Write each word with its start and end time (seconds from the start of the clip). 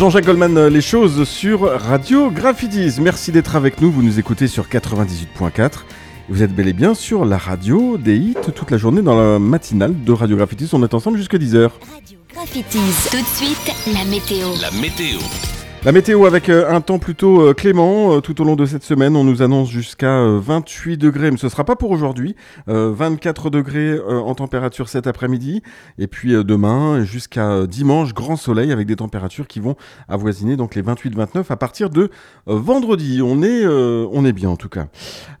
Jean-Jacques 0.00 0.24
Goldman, 0.24 0.56
euh, 0.56 0.70
les 0.70 0.80
choses 0.80 1.28
sur 1.28 1.60
Radio 1.60 2.30
Graffitis. 2.30 2.98
Merci 3.02 3.32
d'être 3.32 3.54
avec 3.54 3.82
nous. 3.82 3.92
Vous 3.92 4.02
nous 4.02 4.18
écoutez 4.18 4.48
sur 4.48 4.66
98.4. 4.66 5.84
Vous 6.30 6.42
êtes 6.42 6.54
bel 6.54 6.68
et 6.68 6.72
bien 6.72 6.94
sur 6.94 7.26
la 7.26 7.36
radio 7.36 7.98
des 7.98 8.16
hits 8.16 8.34
toute 8.54 8.70
la 8.70 8.78
journée 8.78 9.02
dans 9.02 9.14
la 9.14 9.38
matinale 9.38 9.92
de 10.02 10.12
Radio 10.12 10.38
Graffitis. 10.38 10.70
On 10.72 10.82
est 10.82 10.94
ensemble 10.94 11.18
jusqu'à 11.18 11.36
10h. 11.36 11.68
Radio 11.94 12.18
Graffitis. 12.32 13.10
Tout 13.10 13.18
de 13.18 13.46
suite, 13.46 13.74
la 13.92 14.06
météo. 14.06 14.48
La 14.62 14.70
météo. 14.70 15.18
La 15.82 15.92
météo 15.92 16.26
avec 16.26 16.50
euh, 16.50 16.70
un 16.70 16.82
temps 16.82 16.98
plutôt 16.98 17.40
euh, 17.40 17.54
clément 17.54 18.12
euh, 18.14 18.20
tout 18.20 18.38
au 18.42 18.44
long 18.44 18.54
de 18.54 18.66
cette 18.66 18.82
semaine. 18.82 19.16
On 19.16 19.24
nous 19.24 19.40
annonce 19.40 19.70
jusqu'à 19.70 20.18
euh, 20.18 20.38
28 20.38 20.98
degrés, 20.98 21.30
mais 21.30 21.38
ce 21.38 21.48
sera 21.48 21.64
pas 21.64 21.74
pour 21.74 21.90
aujourd'hui. 21.90 22.36
Euh, 22.68 22.92
24 22.94 23.48
degrés 23.48 23.98
en 23.98 24.34
température 24.34 24.90
cet 24.90 25.06
après-midi. 25.06 25.62
Et 25.98 26.06
puis 26.06 26.32
demain 26.44 27.02
jusqu'à 27.04 27.66
dimanche, 27.66 28.12
grand 28.12 28.36
soleil 28.36 28.72
avec 28.72 28.86
des 28.86 28.96
températures 28.96 29.46
qui 29.46 29.58
vont 29.58 29.74
avoisiner 30.06 30.56
donc 30.56 30.74
les 30.74 30.82
28-29 30.82 31.44
à 31.48 31.56
partir 31.56 31.88
de 31.88 32.10
vendredi. 32.44 33.22
On 33.24 33.42
est, 33.42 33.66
on 33.66 34.24
est 34.26 34.32
bien 34.32 34.50
en 34.50 34.56
tout 34.56 34.68
cas. 34.68 34.86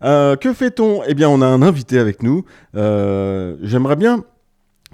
Que 0.00 0.52
fait-on? 0.54 1.02
Eh 1.06 1.12
bien, 1.14 1.28
on 1.28 1.42
a 1.42 1.46
un 1.46 1.60
invité 1.60 1.98
avec 1.98 2.22
nous. 2.22 2.44
J'aimerais 2.74 3.96
bien 3.96 4.24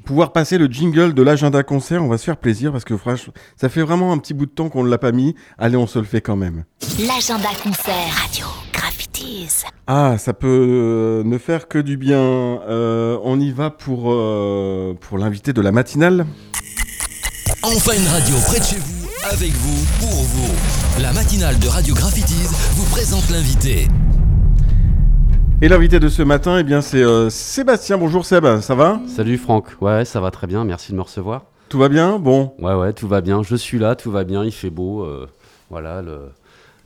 pouvoir 0.06 0.32
passer 0.32 0.56
le 0.56 0.66
jingle 0.66 1.12
de 1.12 1.22
l'agenda 1.22 1.62
concert, 1.62 2.02
on 2.02 2.08
va 2.08 2.16
se 2.16 2.24
faire 2.24 2.38
plaisir 2.38 2.72
parce 2.72 2.84
que 2.84 2.96
franchement, 2.96 3.34
ça 3.60 3.68
fait 3.68 3.82
vraiment 3.82 4.12
un 4.12 4.18
petit 4.18 4.32
bout 4.32 4.46
de 4.46 4.50
temps 4.50 4.70
qu'on 4.70 4.84
ne 4.84 4.88
l'a 4.88 4.98
pas 4.98 5.12
mis. 5.12 5.34
Allez, 5.58 5.76
on 5.76 5.86
se 5.86 5.98
le 5.98 6.06
fait 6.06 6.22
quand 6.22 6.36
même. 6.36 6.64
L'agenda 7.00 7.48
concert. 7.62 7.94
Radio 8.22 8.46
Graffitis. 8.72 9.64
Ah, 9.86 10.16
ça 10.16 10.32
peut 10.32 10.46
euh, 10.48 11.24
ne 11.24 11.36
faire 11.36 11.68
que 11.68 11.78
du 11.78 11.96
bien. 11.96 12.18
Euh, 12.18 13.18
on 13.24 13.38
y 13.40 13.50
va 13.50 13.70
pour, 13.70 14.12
euh, 14.12 14.94
pour 14.98 15.18
l'invité 15.18 15.52
de 15.52 15.60
la 15.60 15.72
matinale. 15.72 16.24
Enfin 17.62 17.92
une 17.98 18.06
radio 18.06 18.36
près 18.46 18.60
de 18.60 18.64
chez 18.64 18.76
vous, 18.76 19.08
avec 19.30 19.50
vous, 19.50 19.86
pour 19.98 20.22
vous. 20.22 21.02
La 21.02 21.12
matinale 21.12 21.58
de 21.58 21.66
Radio 21.66 21.94
Graffitis 21.94 22.46
vous 22.76 22.88
présente 22.90 23.28
l'invité. 23.30 23.88
Et 25.62 25.68
l'invité 25.68 25.98
de 26.00 26.08
ce 26.08 26.22
matin, 26.22 26.58
eh 26.58 26.62
bien, 26.62 26.80
c'est 26.80 27.02
euh, 27.02 27.30
Sébastien. 27.30 27.96
Bonjour 27.98 28.24
Seb, 28.26 28.44
ça 28.60 28.74
va? 28.74 29.00
Salut 29.08 29.38
Franck, 29.38 29.68
ouais 29.80 30.04
ça 30.04 30.20
va 30.20 30.30
très 30.30 30.46
bien, 30.46 30.64
merci 30.64 30.92
de 30.92 30.96
me 30.96 31.02
recevoir. 31.02 31.42
Tout 31.68 31.78
va 31.78 31.88
bien? 31.88 32.18
Bon. 32.18 32.52
Ouais 32.58 32.74
ouais 32.74 32.92
tout 32.92 33.08
va 33.08 33.20
bien, 33.20 33.42
je 33.42 33.56
suis 33.56 33.78
là, 33.78 33.96
tout 33.96 34.10
va 34.10 34.24
bien, 34.24 34.44
il 34.44 34.52
fait 34.52 34.70
beau, 34.70 35.02
euh, 35.04 35.26
voilà, 35.70 36.02
le- 36.02 36.30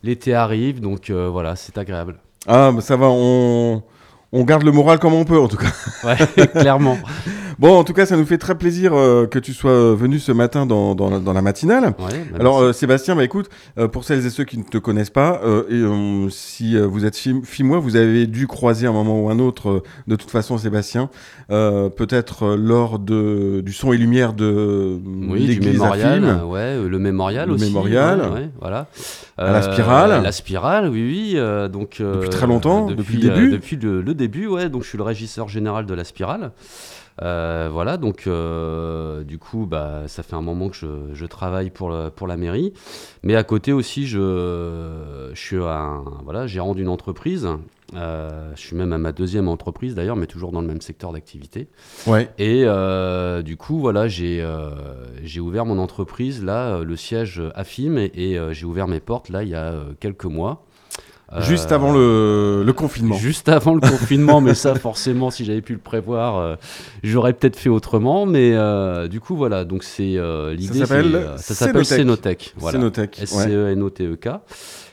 l'été 0.03 0.35
arrive 0.35 0.81
donc 0.81 1.11
euh, 1.11 1.29
voilà 1.29 1.57
c'est 1.57 1.77
agréable. 1.79 2.17
Ah, 2.47 2.71
bah, 2.73 2.81
ça 2.81 2.97
va, 2.97 3.07
on, 3.11 3.83
on 4.33 4.45
garde 4.45 4.63
le 4.63 4.73
moral 4.73 4.99
comme 5.01 5.15
on 5.15 5.25
peut 5.25 5.39
en 5.39 5.49
tout 5.49 5.57
cas. 5.59 5.73
Ouais 6.05 6.47
clairement. 6.47 6.97
Bon, 7.61 7.77
en 7.79 7.85
tout 7.85 7.93
cas, 7.93 8.07
ça 8.07 8.17
nous 8.17 8.25
fait 8.25 8.39
très 8.39 8.55
plaisir 8.57 8.95
euh, 8.95 9.27
que 9.27 9.39
tu 9.39 9.53
sois 9.53 9.95
venu 9.95 10.19
ce 10.19 10.33
matin 10.33 10.65
dans, 10.65 10.95
dans, 10.95 11.11
la- 11.11 11.19
dans 11.19 11.35
la 11.35 11.43
matinale. 11.43 11.85
Ouais, 11.99 12.25
bah, 12.33 12.39
Alors 12.41 12.59
euh, 12.63 12.73
Sébastien, 12.73 13.15
bah 13.15 13.23
écoute, 13.23 13.51
euh, 13.77 13.87
pour 13.87 14.05
celles 14.05 14.25
et 14.25 14.31
ceux 14.31 14.45
qui 14.45 14.57
ne 14.57 14.63
te 14.63 14.79
connaissent 14.79 15.11
pas, 15.11 15.43
euh, 15.45 15.65
et, 15.69 15.75
euh, 15.75 16.31
si 16.31 16.75
euh, 16.75 16.87
vous 16.87 17.05
êtes 17.05 17.15
filmois, 17.45 17.79
vous 17.79 17.97
avez 17.97 18.27
dû 18.27 18.47
croiser 18.47 18.87
un 18.87 18.93
moment 18.93 19.21
ou 19.21 19.29
un 19.29 19.39
autre, 19.39 19.69
euh, 19.69 19.83
de 20.07 20.17
toute 20.17 20.31
façon 20.31 20.57
Sébastien, 20.57 21.11
euh, 21.51 21.91
peut-être 21.91 22.45
euh, 22.47 22.57
lors 22.57 22.99
de, 22.99 23.61
du 23.61 23.75
son 23.75 23.93
et 23.93 23.99
lumière 23.99 24.33
de 24.33 24.99
oui, 25.29 25.41
du 25.43 25.47
l'église 25.49 25.69
à 25.83 25.85
mémorial, 25.85 26.23
film. 26.23 26.45
ouais, 26.49 26.59
euh, 26.61 26.89
le 26.89 26.99
mémorial 26.99 27.49
Le 27.51 27.55
aussi. 27.57 27.65
mémorial. 27.67 28.21
ouais, 28.23 28.29
ouais, 28.41 28.51
voilà. 28.59 28.87
À 29.37 29.53
la 29.53 29.61
spirale. 29.61 30.23
La 30.23 30.33
spirale, 30.33 30.89
oui, 30.89 31.03
oui. 31.03 31.33
euh, 31.37 31.69
donc, 31.69 31.99
euh, 32.01 32.15
Depuis 32.15 32.31
très 32.31 32.47
longtemps, 32.47 32.87
depuis 32.91 33.19
le 33.19 33.31
euh, 33.31 33.35
début 33.35 33.51
Depuis 33.51 33.77
le, 33.77 34.01
le 34.01 34.15
début, 34.15 34.47
ouais. 34.47 34.71
Donc 34.71 34.83
je 34.83 34.89
suis 34.89 34.97
le 34.99 35.05
régisseur 35.05 35.49
général 35.51 35.85
de 35.85 35.93
la 35.93 36.05
spirale. 36.05 36.53
Euh, 37.23 37.50
voilà, 37.71 37.97
donc 37.97 38.27
euh, 38.27 39.23
du 39.25 39.39
coup, 39.39 39.67
bah, 39.67 40.03
ça 40.07 40.23
fait 40.23 40.35
un 40.37 40.43
moment 40.43 40.69
que 40.69 40.77
je, 40.77 40.87
je 41.13 41.27
travaille 41.27 41.71
pour, 41.71 41.91
le- 41.91 42.11
pour 42.11 42.27
la 42.27 42.37
mairie. 42.37 42.73
Mais 43.23 43.35
à 43.37 43.45
côté 43.45 43.73
aussi, 43.73 44.07
je, 44.07 45.31
je 45.33 45.41
suis 45.41 45.57
un 45.57 46.05
voilà, 46.25 46.47
gérant 46.47 46.75
d'une 46.75 46.89
entreprise. 46.89 47.49
Euh, 47.97 48.53
je 48.55 48.61
suis 48.61 48.77
même 48.77 48.93
à 48.93 48.99
ma 48.99 49.11
deuxième 49.11 49.49
entreprise 49.49 49.97
d'ailleurs, 49.97 50.15
mais 50.15 50.29
toujours 50.29 50.53
dans 50.53 50.61
le 50.61 50.67
même 50.69 50.81
secteur 50.81 51.13
d'activité. 51.13 51.67
Ouais. 52.07 52.31
Et 52.39 52.63
euh, 52.65 53.43
du 53.43 53.57
coup, 53.57 53.81
voilà, 53.81 54.07
j'ai 54.07 54.41
euh, 54.41 54.71
j'ai 55.25 55.41
ouvert 55.41 55.67
mon 55.67 55.79
entreprise, 55.79 56.45
là, 56.45 56.77
euh, 56.77 56.85
le 56.85 56.95
siège 56.97 57.43
à 57.55 57.65
FIM, 57.65 57.99
et, 57.99 58.13
et, 58.15 58.39
euh, 58.39 58.53
j'ai 58.53 58.65
ouvert 58.65 58.87
mes 58.87 59.01
portes, 59.01 59.29
là, 59.29 59.43
il 59.43 59.49
y 59.49 59.57
a 59.57 59.73
euh, 59.73 59.85
quelques 59.99 60.25
mois. 60.27 60.65
Juste 61.39 61.71
Euh, 61.71 61.75
avant 61.77 61.93
le, 61.93 62.63
le 62.65 62.73
confinement. 62.73 63.17
Juste 63.17 63.49
avant 63.49 63.75
le 63.75 63.81
confinement, 63.81 64.41
mais 64.41 64.55
ça, 64.55 64.75
forcément, 64.75 65.31
si 65.31 65.45
j'avais 65.45 65.63
pu 65.63 65.73
le 65.75 65.79
prévoir, 65.79 66.39
euh, 66.39 66.57
j'aurais 67.05 67.33
peut-être 67.33 67.57
fait 67.57 67.69
autrement. 67.69 68.27
Mais 68.27 68.53
euh, 68.55 69.07
du 69.07 69.21
coup, 69.21 69.37
voilà, 69.37 69.65
donc 69.65 69.85
c'est 69.85 70.19
l'idée. 70.55 70.81
ça 70.81 71.55
s'appelle 71.55 71.85
Cénotech. 71.85 71.85
Cénotech. 71.85 72.55
Voilà. 72.57 72.79
Cénotech, 72.79 73.17
ouais. 73.19 73.23
S-C-E-N-O-T-E-K. 73.23 74.29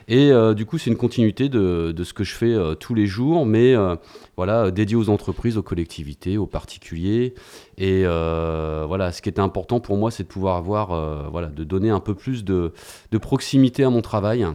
Et 0.10 0.32
euh, 0.32 0.54
du 0.54 0.66
coup, 0.66 0.78
c'est 0.78 0.90
une 0.90 0.96
continuité 0.96 1.50
de, 1.50 1.92
de 1.92 2.04
ce 2.04 2.14
que 2.14 2.24
je 2.24 2.34
fais 2.34 2.54
euh, 2.54 2.76
tous 2.76 2.94
les 2.94 3.08
jours, 3.08 3.46
mais 3.46 3.76
euh, 3.76 3.96
voilà, 4.38 4.72
dédié 4.72 4.96
aux 4.96 5.10
entreprises, 5.10 5.58
aux 5.58 5.64
collectivités, 5.64 6.38
aux 6.38 6.46
particuliers. 6.46 7.34
Et 7.78 8.04
voilà, 8.06 9.12
ce 9.12 9.22
qui 9.22 9.30
était 9.30 9.42
important 9.42 9.80
pour 9.80 9.98
moi, 9.98 10.12
c'est 10.12 10.24
de 10.24 10.28
pouvoir 10.30 10.56
avoir, 10.56 11.30
voilà, 11.32 11.48
de 11.48 11.64
donner 11.64 11.90
un 11.90 12.00
peu 12.00 12.16
plus 12.16 12.46
de, 12.46 12.72
de 13.12 13.18
proximité 13.18 13.84
à 13.84 13.90
mon 13.90 14.02
travail 14.02 14.46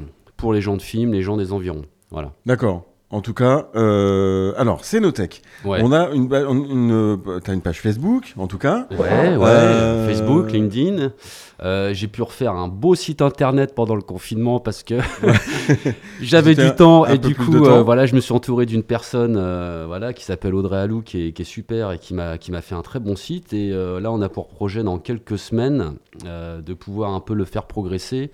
pour 0.42 0.52
les 0.52 0.60
gens 0.60 0.76
de 0.76 0.82
film, 0.82 1.12
les 1.12 1.22
gens 1.22 1.36
des 1.36 1.52
environs. 1.52 1.84
Voilà. 2.10 2.32
D'accord. 2.46 2.84
En 3.12 3.20
tout 3.20 3.34
cas, 3.34 3.68
euh, 3.76 4.54
alors, 4.56 4.84
Cénotech. 4.84 5.42
Ouais. 5.66 5.80
On 5.82 5.92
a 5.92 6.08
une, 6.10 6.32
une, 6.32 6.70
une, 6.70 7.40
t'as 7.44 7.52
une 7.52 7.60
page 7.60 7.80
Facebook, 7.80 8.32
en 8.38 8.46
tout 8.46 8.56
cas. 8.58 8.86
Ouais, 8.90 9.36
ouais, 9.36 9.46
Euh, 9.46 10.08
Facebook, 10.08 10.50
LinkedIn. 10.50 11.12
Euh, 11.62 11.92
j'ai 11.94 12.08
pu 12.08 12.22
refaire 12.22 12.54
un 12.54 12.66
beau 12.66 12.94
site 12.96 13.22
internet 13.22 13.74
pendant 13.74 13.94
le 13.94 14.02
confinement 14.02 14.58
parce 14.58 14.82
que 14.82 14.94
j'avais 16.20 16.54
du 16.56 16.74
temps 16.74 17.06
et 17.06 17.18
du 17.18 17.34
coup, 17.36 17.54
euh, 17.64 17.82
voilà, 17.82 18.06
je 18.06 18.14
me 18.16 18.20
suis 18.20 18.32
entouré 18.32 18.66
d'une 18.66 18.82
personne, 18.82 19.36
euh, 19.36 19.84
voilà, 19.86 20.12
qui 20.12 20.24
s'appelle 20.24 20.54
Audrey 20.54 20.78
Alou, 20.78 21.02
qui 21.02 21.28
est, 21.28 21.32
qui 21.32 21.42
est 21.42 21.44
super 21.44 21.92
et 21.92 21.98
qui 21.98 22.14
m'a 22.14 22.38
qui 22.38 22.50
m'a 22.50 22.62
fait 22.62 22.74
un 22.74 22.82
très 22.82 22.98
bon 22.98 23.14
site. 23.14 23.52
Et 23.52 23.70
euh, 23.72 24.00
là, 24.00 24.10
on 24.10 24.20
a 24.22 24.28
pour 24.28 24.48
projet 24.48 24.82
dans 24.82 24.98
quelques 24.98 25.38
semaines 25.38 25.94
euh, 26.26 26.60
de 26.60 26.74
pouvoir 26.74 27.12
un 27.14 27.20
peu 27.20 27.34
le 27.34 27.44
faire 27.44 27.66
progresser 27.66 28.30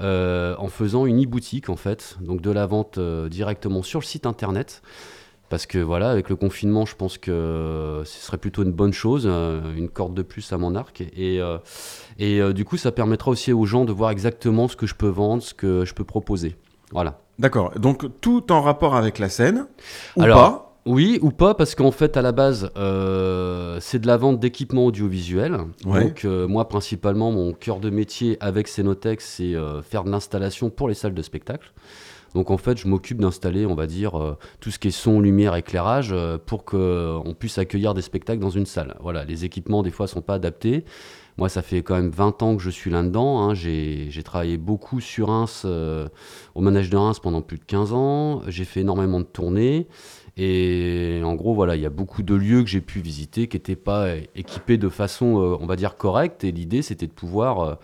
euh, 0.00 0.54
en 0.58 0.68
faisant 0.68 1.04
une 1.04 1.22
e-boutique 1.22 1.68
en 1.68 1.76
fait, 1.76 2.16
donc 2.22 2.40
de 2.40 2.50
la 2.50 2.66
vente 2.66 2.96
euh, 2.98 3.28
directement 3.28 3.82
sur 3.82 4.00
le 4.00 4.04
site 4.04 4.19
internet. 4.26 4.82
Parce 5.48 5.66
que 5.66 5.78
voilà, 5.78 6.10
avec 6.10 6.28
le 6.28 6.36
confinement, 6.36 6.86
je 6.86 6.94
pense 6.94 7.18
que 7.18 8.02
ce 8.04 8.24
serait 8.24 8.38
plutôt 8.38 8.62
une 8.62 8.70
bonne 8.70 8.92
chose, 8.92 9.24
euh, 9.26 9.74
une 9.74 9.88
corde 9.88 10.14
de 10.14 10.22
plus 10.22 10.52
à 10.52 10.58
mon 10.58 10.76
arc. 10.76 11.00
Et, 11.00 11.40
euh, 11.40 11.58
et 12.20 12.40
euh, 12.40 12.52
du 12.52 12.64
coup, 12.64 12.76
ça 12.76 12.92
permettra 12.92 13.32
aussi 13.32 13.52
aux 13.52 13.66
gens 13.66 13.84
de 13.84 13.92
voir 13.92 14.12
exactement 14.12 14.68
ce 14.68 14.76
que 14.76 14.86
je 14.86 14.94
peux 14.94 15.08
vendre, 15.08 15.42
ce 15.42 15.52
que 15.52 15.84
je 15.84 15.92
peux 15.92 16.04
proposer. 16.04 16.56
Voilà. 16.92 17.18
D'accord. 17.40 17.72
Donc, 17.78 18.06
tout 18.20 18.52
en 18.52 18.60
rapport 18.60 18.94
avec 18.94 19.18
la 19.18 19.28
scène, 19.28 19.66
ou 20.16 20.22
Alors, 20.22 20.38
pas. 20.38 20.70
Oui 20.86 21.18
ou 21.20 21.30
pas, 21.30 21.54
parce 21.54 21.74
qu'en 21.74 21.90
fait, 21.90 22.16
à 22.16 22.22
la 22.22 22.32
base, 22.32 22.70
euh, 22.76 23.78
c'est 23.80 23.98
de 23.98 24.06
la 24.06 24.16
vente 24.16 24.40
d'équipements 24.40 24.86
audiovisuels. 24.86 25.58
Ouais. 25.84 26.04
Donc, 26.04 26.24
euh, 26.24 26.48
moi, 26.48 26.68
principalement, 26.68 27.32
mon 27.32 27.52
cœur 27.52 27.80
de 27.80 27.90
métier 27.90 28.38
avec 28.40 28.66
Cénotech, 28.66 29.20
c'est 29.20 29.54
euh, 29.54 29.82
faire 29.82 30.04
de 30.04 30.10
l'installation 30.10 30.70
pour 30.70 30.88
les 30.88 30.94
salles 30.94 31.14
de 31.14 31.22
spectacle. 31.22 31.72
Donc, 32.34 32.50
en 32.50 32.58
fait, 32.58 32.78
je 32.78 32.86
m'occupe 32.88 33.20
d'installer, 33.20 33.66
on 33.66 33.74
va 33.74 33.86
dire, 33.86 34.20
euh, 34.20 34.38
tout 34.60 34.70
ce 34.70 34.78
qui 34.78 34.88
est 34.88 34.92
son, 34.92 35.20
lumière, 35.20 35.54
éclairage, 35.56 36.10
euh, 36.12 36.38
pour 36.38 36.64
qu'on 36.64 37.34
puisse 37.38 37.58
accueillir 37.58 37.94
des 37.94 38.02
spectacles 38.02 38.40
dans 38.40 38.50
une 38.50 38.66
salle. 38.66 38.96
Voilà, 39.00 39.24
les 39.24 39.44
équipements, 39.44 39.82
des 39.82 39.90
fois, 39.90 40.06
sont 40.06 40.22
pas 40.22 40.34
adaptés. 40.34 40.84
Moi, 41.38 41.48
ça 41.48 41.62
fait 41.62 41.82
quand 41.82 41.94
même 41.94 42.10
20 42.10 42.42
ans 42.42 42.56
que 42.56 42.62
je 42.62 42.70
suis 42.70 42.90
là-dedans. 42.90 43.40
hein. 43.40 43.54
J'ai 43.54 44.22
travaillé 44.24 44.58
beaucoup 44.58 45.00
sur 45.00 45.28
Reims, 45.28 45.62
euh, 45.64 46.08
au 46.54 46.60
manège 46.60 46.90
de 46.90 46.96
Reims 46.96 47.18
pendant 47.18 47.40
plus 47.40 47.58
de 47.58 47.64
15 47.64 47.92
ans. 47.92 48.42
J'ai 48.46 48.64
fait 48.64 48.80
énormément 48.80 49.20
de 49.20 49.24
tournées. 49.24 49.86
Et 50.36 51.20
en 51.24 51.34
gros, 51.34 51.54
voilà, 51.54 51.76
il 51.76 51.82
y 51.82 51.86
a 51.86 51.90
beaucoup 51.90 52.22
de 52.22 52.34
lieux 52.34 52.62
que 52.62 52.68
j'ai 52.68 52.80
pu 52.80 53.00
visiter 53.00 53.48
qui 53.48 53.56
n'étaient 53.56 53.76
pas 53.76 54.04
euh, 54.06 54.20
équipés 54.34 54.78
de 54.78 54.88
façon, 54.88 55.38
euh, 55.38 55.56
on 55.60 55.66
va 55.66 55.76
dire, 55.76 55.96
correcte. 55.96 56.44
Et 56.44 56.52
l'idée, 56.52 56.82
c'était 56.82 57.06
de 57.06 57.12
pouvoir 57.12 57.60
euh, 57.60 57.74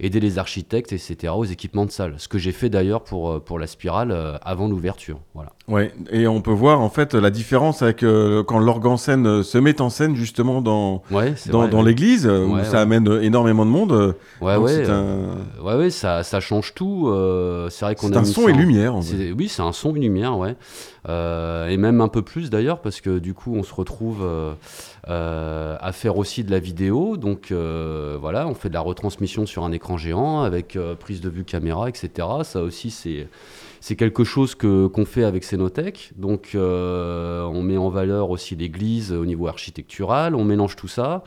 aider 0.00 0.20
les 0.20 0.38
architectes, 0.38 0.92
etc., 0.92 1.32
aux 1.36 1.44
équipements 1.44 1.84
de 1.86 1.90
salle. 1.90 2.14
Ce 2.18 2.28
que 2.28 2.38
j'ai 2.38 2.52
fait 2.52 2.68
d'ailleurs 2.68 3.02
pour, 3.02 3.30
euh, 3.30 3.40
pour 3.40 3.58
la 3.58 3.66
spirale 3.66 4.10
euh, 4.10 4.36
avant 4.42 4.68
l'ouverture. 4.68 5.18
Voilà. 5.34 5.52
Ouais. 5.68 5.92
Et 6.10 6.26
on 6.26 6.40
peut 6.40 6.50
voir, 6.52 6.80
en 6.80 6.90
fait, 6.90 7.14
la 7.14 7.30
différence 7.30 7.82
avec 7.82 8.02
euh, 8.02 8.42
quand 8.42 8.58
l'orgue 8.58 8.86
en 8.86 8.96
scène 8.96 9.26
euh, 9.26 9.42
se 9.42 9.56
met 9.58 9.80
en 9.80 9.90
scène, 9.90 10.14
justement, 10.16 10.60
dans, 10.60 11.02
Ouais, 11.10 11.34
dans, 11.50 11.60
vrai, 11.60 11.68
dans 11.70 11.78
ouais. 11.78 11.84
l'église, 11.86 12.26
où 12.26 12.58
ça 12.64 12.80
amène 12.80 13.06
énormément 13.22 13.64
de 13.64 13.70
monde. 13.70 14.14
Ouais, 14.40 14.54
donc 14.56 14.64
ouais, 14.66 14.90
un, 14.90 15.36
ouais, 15.62 15.74
ouais, 15.76 15.90
ça, 15.90 16.22
ça 16.22 16.40
change 16.40 16.74
tout. 16.74 17.08
euh, 17.08 17.68
c'est 17.70 17.84
vrai 17.84 17.94
qu'on 17.94 18.08
c'est 18.08 18.16
a 18.16 18.20
un 18.20 18.24
son 18.24 18.48
et 18.48 18.52
lumière. 18.52 18.94
en 18.96 19.02
fait. 19.02 19.16
C'est- 19.16 19.32
Oui, 19.32 19.48
c'est 19.48 19.62
un 19.62 19.72
son, 19.72 19.94
une 19.94 20.02
lumière, 20.02 20.36
ouais. 20.36 20.56
Euh, 21.08 21.68
et 21.68 21.76
même 21.76 22.00
un 22.00 22.08
peu 22.08 22.22
plus 22.22 22.50
d'ailleurs, 22.50 22.80
parce 22.80 23.00
que 23.00 23.18
du 23.18 23.34
coup, 23.34 23.54
on 23.54 23.62
se 23.62 23.74
retrouve 23.74 24.22
euh, 24.22 24.54
euh, 25.08 25.76
à 25.80 25.92
faire 25.92 26.16
aussi 26.16 26.44
de 26.44 26.50
la 26.50 26.58
vidéo. 26.58 27.16
Donc 27.16 27.52
voilà, 27.52 28.46
on 28.46 28.54
fait 28.54 28.68
de 28.68 28.74
la 28.74 28.80
retransmission 28.80 29.46
sur 29.46 29.64
un 29.64 29.72
écran 29.72 29.96
géant 29.96 30.42
avec 30.42 30.78
prise 30.98 31.20
de 31.20 31.28
vue 31.28 31.44
caméra, 31.44 31.88
etc. 31.88 32.28
Ça 32.42 32.62
aussi, 32.62 32.90
c'est 32.90 33.28
c'est 33.80 33.96
quelque 33.96 34.24
chose 34.24 34.54
que 34.54 34.86
qu'on 34.86 35.04
fait 35.04 35.24
avec 35.24 35.44
Cénotech. 35.44 36.12
Donc, 36.16 36.52
on 36.54 37.62
met 37.62 37.76
en 37.76 37.90
valeur 37.90 38.30
aussi 38.30 38.56
l'église 38.56 39.12
au 39.12 39.26
niveau 39.26 39.46
architectural. 39.46 40.34
On 40.34 40.44
mélange 40.44 40.76
tout 40.76 40.88
ça 40.88 41.22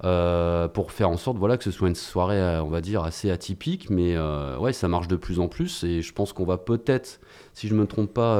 pour 0.00 0.92
faire 0.92 1.10
en 1.10 1.16
sorte, 1.16 1.36
voilà, 1.36 1.56
que 1.58 1.64
ce 1.64 1.70
soit 1.70 1.88
une 1.88 1.94
soirée, 1.94 2.60
on 2.60 2.68
va 2.68 2.80
dire, 2.80 3.02
assez 3.02 3.30
atypique. 3.30 3.90
Mais 3.90 4.14
euh, 4.16 4.56
ouais, 4.58 4.72
ça 4.72 4.88
marche 4.88 5.08
de 5.08 5.16
plus 5.16 5.40
en 5.40 5.48
plus. 5.48 5.84
Et 5.84 6.02
je 6.02 6.12
pense 6.12 6.32
qu'on 6.32 6.44
va 6.44 6.56
peut-être, 6.56 7.20
si 7.52 7.68
je 7.68 7.74
me 7.74 7.86
trompe 7.86 8.12
pas, 8.12 8.38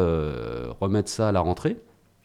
remettre 0.81 1.09
ça 1.11 1.29
à 1.29 1.33
la 1.33 1.41
rentrée. 1.41 1.77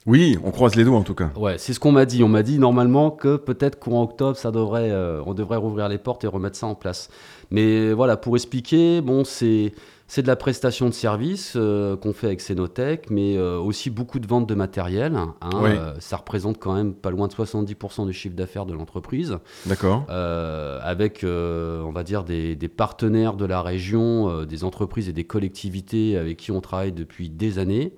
Oui, 0.05 0.37
on 0.43 0.51
croise 0.51 0.75
les 0.75 0.83
doigts 0.83 0.97
en 0.97 1.03
tout 1.03 1.15
cas. 1.15 1.31
Ouais, 1.37 1.57
c'est 1.57 1.71
ce 1.71 1.79
qu'on 1.79 1.93
m'a 1.93 2.05
dit. 2.05 2.23
On 2.23 2.27
m'a 2.27 2.43
dit 2.43 2.59
normalement 2.59 3.09
que 3.09 3.37
peut-être 3.37 3.79
courant 3.79 4.03
octobre, 4.03 4.35
ça 4.35 4.51
devrait, 4.51 4.91
euh, 4.91 5.21
on 5.25 5.33
devrait 5.33 5.57
rouvrir 5.57 5.87
les 5.87 5.97
portes 5.97 6.23
et 6.25 6.27
remettre 6.27 6.57
ça 6.57 6.67
en 6.67 6.75
place. 6.75 7.09
Mais 7.51 7.93
voilà, 7.93 8.17
pour 8.17 8.35
expliquer, 8.35 8.99
bon, 8.99 9.23
c'est 9.23 9.71
c'est 10.07 10.21
de 10.21 10.27
la 10.27 10.35
prestation 10.35 10.87
de 10.89 10.93
service 10.93 11.53
euh, 11.55 11.95
qu'on 11.97 12.13
fait 12.13 12.27
avec 12.27 12.41
Cénotech, 12.41 13.09
mais 13.09 13.35
euh, 13.37 13.57
aussi 13.57 13.89
beaucoup 13.89 14.19
de 14.19 14.27
ventes 14.27 14.47
de 14.47 14.53
matériel. 14.53 15.15
hein. 15.15 15.33
Oui. 15.55 15.71
Euh, 15.71 15.93
ça 15.99 16.17
représente 16.17 16.59
quand 16.59 16.75
même 16.75 16.93
pas 16.93 17.09
loin 17.09 17.27
de 17.27 17.33
70% 17.33 18.05
du 18.05 18.13
chiffre 18.13 18.35
d'affaires 18.35 18.67
de 18.67 18.73
l'entreprise, 18.73 19.39
D'accord. 19.65 20.05
avec, 20.09 21.25
on 21.25 21.91
va 21.91 22.03
dire, 22.03 22.25
des, 22.25 22.55
des 22.55 22.67
partenaires 22.67 23.33
de 23.35 23.45
la 23.45 23.61
région, 23.63 24.43
des 24.43 24.63
entreprises 24.63 25.09
et 25.09 25.13
des 25.13 25.23
collectivités 25.23 26.15
avec 26.17 26.37
qui 26.37 26.51
on 26.51 26.61
travaille 26.61 26.91
depuis 26.91 27.29
des 27.29 27.57
années. 27.57 27.93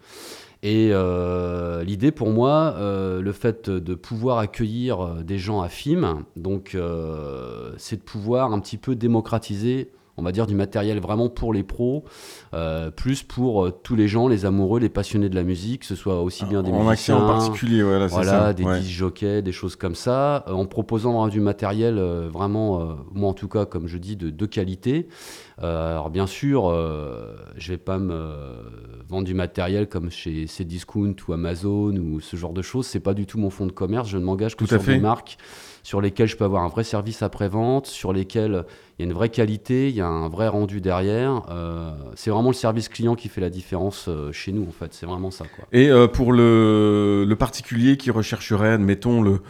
Et 0.68 0.90
euh, 0.94 1.84
l'idée 1.84 2.12
pour 2.12 2.32
moi, 2.32 2.74
euh, 2.78 3.22
le 3.22 3.32
fait 3.34 3.70
de 3.70 3.94
pouvoir 3.94 4.40
accueillir 4.40 5.00
euh, 5.00 5.22
des 5.22 5.38
gens 5.38 5.62
à 5.62 5.70
FIM, 5.70 6.26
donc 6.36 6.76
c'est 7.78 7.98
de 7.98 8.02
pouvoir 8.02 8.52
un 8.52 8.60
petit 8.60 8.78
peu 8.78 8.96
démocratiser, 8.96 9.92
on 10.18 10.24
va 10.24 10.32
dire, 10.32 10.48
du 10.48 10.56
matériel 10.56 11.00
vraiment 11.00 11.30
pour 11.30 11.54
les 11.54 11.64
pros, 11.64 12.06
euh, 12.54 12.90
plus 12.92 13.24
pour 13.24 13.66
euh, 13.66 13.72
tous 13.72 13.96
les 13.96 14.08
gens, 14.08 14.28
les 14.28 14.46
amoureux, 14.46 14.80
les 14.80 14.90
passionnés 14.90 15.30
de 15.30 15.36
la 15.36 15.44
musique, 15.44 15.82
que 15.82 15.86
ce 15.88 15.96
soit 15.96 16.22
aussi 16.22 16.46
bien 16.46 16.64
des 16.64 16.72
en 16.72 16.84
musiciens, 16.84 17.18
en 17.18 17.28
particulier, 17.28 17.84
voilà, 17.84 18.08
c'est 18.08 18.16
voilà, 18.16 18.32
ça. 18.32 18.54
des 18.54 18.64
ouais. 18.64 18.82
jockeys, 18.82 19.42
des 19.42 19.52
choses 19.52 19.76
comme 19.76 19.96
ça, 19.96 20.46
euh, 20.48 20.54
en 20.54 20.66
proposant 20.66 21.12
vraiment 21.12 21.28
du 21.28 21.42
matériel 21.42 22.00
vraiment, 22.32 22.98
moi 23.14 23.30
en 23.30 23.34
tout 23.34 23.48
cas, 23.48 23.66
comme 23.66 23.88
je 23.88 23.98
dis, 23.98 24.16
de, 24.16 24.30
de 24.30 24.46
qualité. 24.46 25.08
Alors 25.58 26.10
bien 26.10 26.28
sûr, 26.28 26.70
je 27.56 27.72
vais 27.72 27.78
pas 27.78 27.98
me 27.98 28.34
vendre 29.08 29.26
du 29.26 29.34
matériel 29.34 29.88
comme 29.88 30.10
chez 30.12 30.46
Cdiscount 30.48 31.16
ou 31.28 31.34
Amazon 31.34 31.96
ou 31.96 32.20
ce 32.20 32.36
genre 32.36 32.54
de 32.54 32.62
choses. 32.62 32.86
C'est 32.86 33.00
pas 33.00 33.14
du 33.14 33.26
tout 33.26 33.38
mon 33.38 33.50
fonds 33.50 33.66
de 33.66 33.72
commerce. 33.72 34.10
Je 34.10 34.18
ne 34.18 34.24
m'engage 34.24 34.56
que 34.56 34.66
Tout 34.66 34.76
à 34.76 34.78
sur 34.78 34.84
fait. 34.84 34.96
des 34.96 35.00
marques 35.00 35.38
sur 35.84 36.02
lesquelles 36.02 36.28
je 36.28 36.36
peux 36.36 36.46
avoir 36.46 36.64
un 36.64 36.68
vrai 36.68 36.84
service 36.84 37.22
après-vente, 37.22 37.86
sur 37.86 38.12
lesquelles 38.12 38.66
il 38.98 39.06
y 39.06 39.08
a 39.08 39.12
une 39.12 39.14
vraie 39.18 39.28
qualité, 39.30 39.90
il 39.90 39.96
y 39.96 40.00
a 40.02 40.08
un 40.08 40.30
vrai 40.30 40.48
rendu 40.48 40.80
derrière. 40.80 41.42
Euh, 41.52 41.92
c'est 42.16 42.30
vraiment 42.32 42.50
le 42.50 42.56
service 42.56 42.88
client 42.88 43.16
qui 43.16 43.28
fait 43.28 43.42
la 43.42 43.50
différence 43.50 44.06
euh, 44.08 44.32
chez 44.32 44.54
nous, 44.54 44.64
en 44.64 44.72
fait. 44.72 44.94
C'est 44.94 45.06
vraiment 45.06 45.32
ça, 45.32 45.44
quoi. 45.54 45.66
Et 45.74 45.90
euh, 45.90 46.08
pour 46.08 46.32
le, 46.32 47.26
le 47.28 47.36
particulier 47.36 47.98
qui 47.98 48.10
rechercherait, 48.10 48.72
admettons, 48.72 49.22
le, 49.22 49.42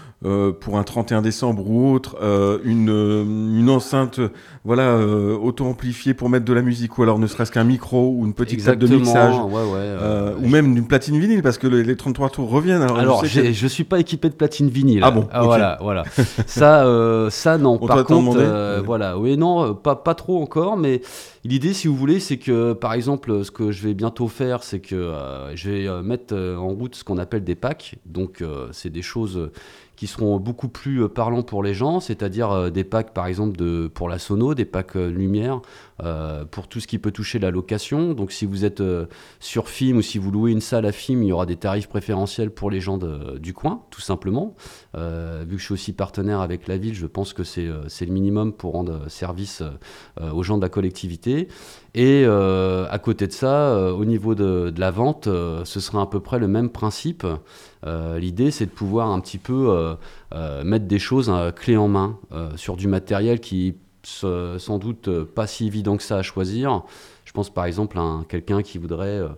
pour 0.59 0.80
un 0.80 0.83
31 0.83 1.21
décembre 1.21 1.69
ou 1.69 1.94
autre, 1.94 2.18
une, 2.63 2.89
une 2.89 3.69
enceinte 3.69 4.19
voilà, 4.63 4.97
auto-amplifiée 4.97 6.15
pour 6.15 6.30
mettre 6.30 6.45
de 6.45 6.53
la 6.53 6.63
musique, 6.63 6.97
ou 6.97 7.03
alors 7.03 7.19
ne 7.19 7.27
serait-ce 7.27 7.51
qu'un 7.51 7.63
micro 7.63 8.09
ou 8.18 8.25
une 8.25 8.33
petite 8.33 8.63
table 8.65 8.80
de 8.80 8.88
mixage, 8.88 9.36
ouais, 9.38 9.51
ouais. 9.53 10.33
ou 10.44 10.47
même 10.47 10.75
une 10.77 10.88
platine 10.88 11.19
vinyle, 11.19 11.44
parce 11.44 11.59
que 11.59 11.68
les, 11.68 11.83
les 11.83 11.95
33 11.95 12.30
tours 12.31 12.50
reviennent. 12.50 12.81
Alors, 12.81 12.97
Alors, 12.97 13.25
je 13.25 13.42
que- 13.42 13.51
je 13.53 13.68
suis 13.68 13.83
pas 13.83 14.00
équipé 14.00 14.30
de 14.30 14.33
platine 14.33 14.68
vinyle. 14.69 15.01
Ah 15.03 15.12
bon, 15.12 15.21
ok. 15.21 15.44
Voilà, 15.44 15.77
voilà. 15.81 16.03
ça, 16.47 16.86
ça 17.30 17.57
non. 17.59 17.77
On 17.80 17.86
Par 17.86 18.03
contre, 18.03 18.38
Ouais. 18.39 18.81
voilà, 18.83 19.19
oui, 19.19 19.35
non, 19.36 19.72
euh, 19.72 19.74
pas 19.74 20.16
trop 20.16 20.42
encore, 20.42 20.78
mais 20.78 21.02
l'idée, 21.44 21.74
si 21.74 21.88
vous 21.88 21.96
voulez, 21.96 22.20
c'est 22.20 22.38
que, 22.38 22.74
par 22.74 22.94
exemple, 22.94 23.44
ce 23.44 23.52
que 23.52 23.72
je 23.72 23.88
vais 23.88 23.94
bientôt 23.94 24.28
faire, 24.28 24.64
c'est 24.64 24.80
que 24.80 24.96
euh, 24.96 25.56
je 25.56 25.70
vais 25.70 25.88
euh, 25.88 26.02
mettre 26.02 26.36
en 26.36 26.70
route 26.70 26.96
ce 26.96 27.04
qu'on 27.04 27.18
appelle 27.18 27.44
des 27.44 27.56
packs. 27.56 27.96
Donc, 28.06 28.44
c'est 28.72 28.90
des 28.90 29.02
choses 29.02 29.52
qui 29.96 30.08
seront 30.08 30.40
beaucoup 30.40 30.68
plus 30.68 31.08
parlants 31.08 31.44
pour 31.44 31.64
les 31.64 31.74
gens, 31.74 32.00
c'est-à-dire 32.00 32.72
des 32.72 32.84
packs, 32.84 33.14
par 33.14 33.28
exemple, 33.28 33.90
pour 33.90 34.10
la 34.10 34.20
sono, 34.20 34.54
des 34.54 34.66
packs 34.66 34.96
lumière, 34.96 35.62
pour 36.00 36.68
tout 36.68 36.80
ce 36.80 36.88
qui 36.88 37.00
peut 37.00 37.12
toucher 37.12 37.39
la 37.39 37.51
location. 37.51 38.13
Donc, 38.13 38.31
si 38.31 38.45
vous 38.45 38.65
êtes 38.65 38.81
euh, 38.81 39.06
sur 39.39 39.69
film 39.69 39.97
ou 39.97 40.01
si 40.01 40.18
vous 40.18 40.31
louez 40.31 40.51
une 40.51 40.62
salle 40.62 40.86
à 40.86 40.92
film, 40.92 41.24
il 41.24 41.27
y 41.27 41.31
aura 41.31 41.45
des 41.45 41.56
tarifs 41.56 41.88
préférentiels 41.88 42.51
pour 42.51 42.69
les 42.69 42.81
gens 42.81 42.97
du 42.97 43.53
coin, 43.53 43.83
tout 43.92 44.01
simplement. 44.01 44.56
Euh, 44.95 45.44
vu 45.47 45.56
que 45.56 45.62
je 45.62 45.65
suis 45.65 45.74
aussi 45.74 45.94
partenaire 45.94 46.42
avec 46.42 46.68
la 46.68 46.77
ville, 46.77 46.95
je 46.95 47.06
pense 47.06 47.33
que 47.33 47.44
c'est 47.44 47.68
euh, 47.68 47.83
le 48.01 48.12
minimum 48.12 48.53
pour 48.53 48.74
rendre 48.74 49.09
service 49.09 49.62
euh, 50.21 50.31
aux 50.31 50.44
gens 50.44 50.57
de 50.57 50.62
la 50.62 50.69
collectivité. 50.69 51.47
Et 51.95 52.24
euh, 52.25 52.86
à 52.89 53.00
côté 53.00 53.25
de 53.25 53.31
ça, 53.31 53.69
euh, 53.69 53.92
au 53.92 54.03
niveau 54.03 54.36
de, 54.36 54.74
la 54.77 54.92
vente, 54.92 55.27
euh, 55.27 55.63
ce 55.63 55.80
sera 55.80 56.01
à 56.01 56.06
peu 56.07 56.19
près 56.19 56.39
le 56.39 56.47
même 56.47 56.69
principe. 56.69 57.25
Euh, 57.86 58.19
L'idée, 58.19 58.51
c'est 58.51 58.65
de 58.65 58.71
pouvoir 58.71 59.12
un 59.12 59.21
petit 59.21 59.38
peu 59.38 59.69
euh, 59.69 59.95
euh, 60.33 60.63
mettre 60.65 60.88
des 60.88 61.00
choses 61.00 61.30
euh, 61.30 61.51
clés 61.51 61.77
en 61.77 61.88
main 61.88 62.19
euh, 62.33 62.50
sur 62.57 62.75
du 62.75 62.89
matériel 62.89 63.39
qui 63.39 63.75
sans 64.07 64.78
doute 64.80 65.07
euh, 65.07 65.25
pas 65.25 65.48
si 65.48 65.68
évident 65.68 65.98
que 65.98 66.04
ça 66.04 66.18
à 66.18 66.22
choisir. 66.22 66.84
Je 67.25 67.31
pense 67.31 67.50
par 67.54 67.66
exemple 67.66 67.98
à 67.98 68.02
un- 68.02 68.24
quelqu'un 68.24 68.62
qui 68.62 68.78
voudrait, 68.78 69.07
euh, 69.07 69.30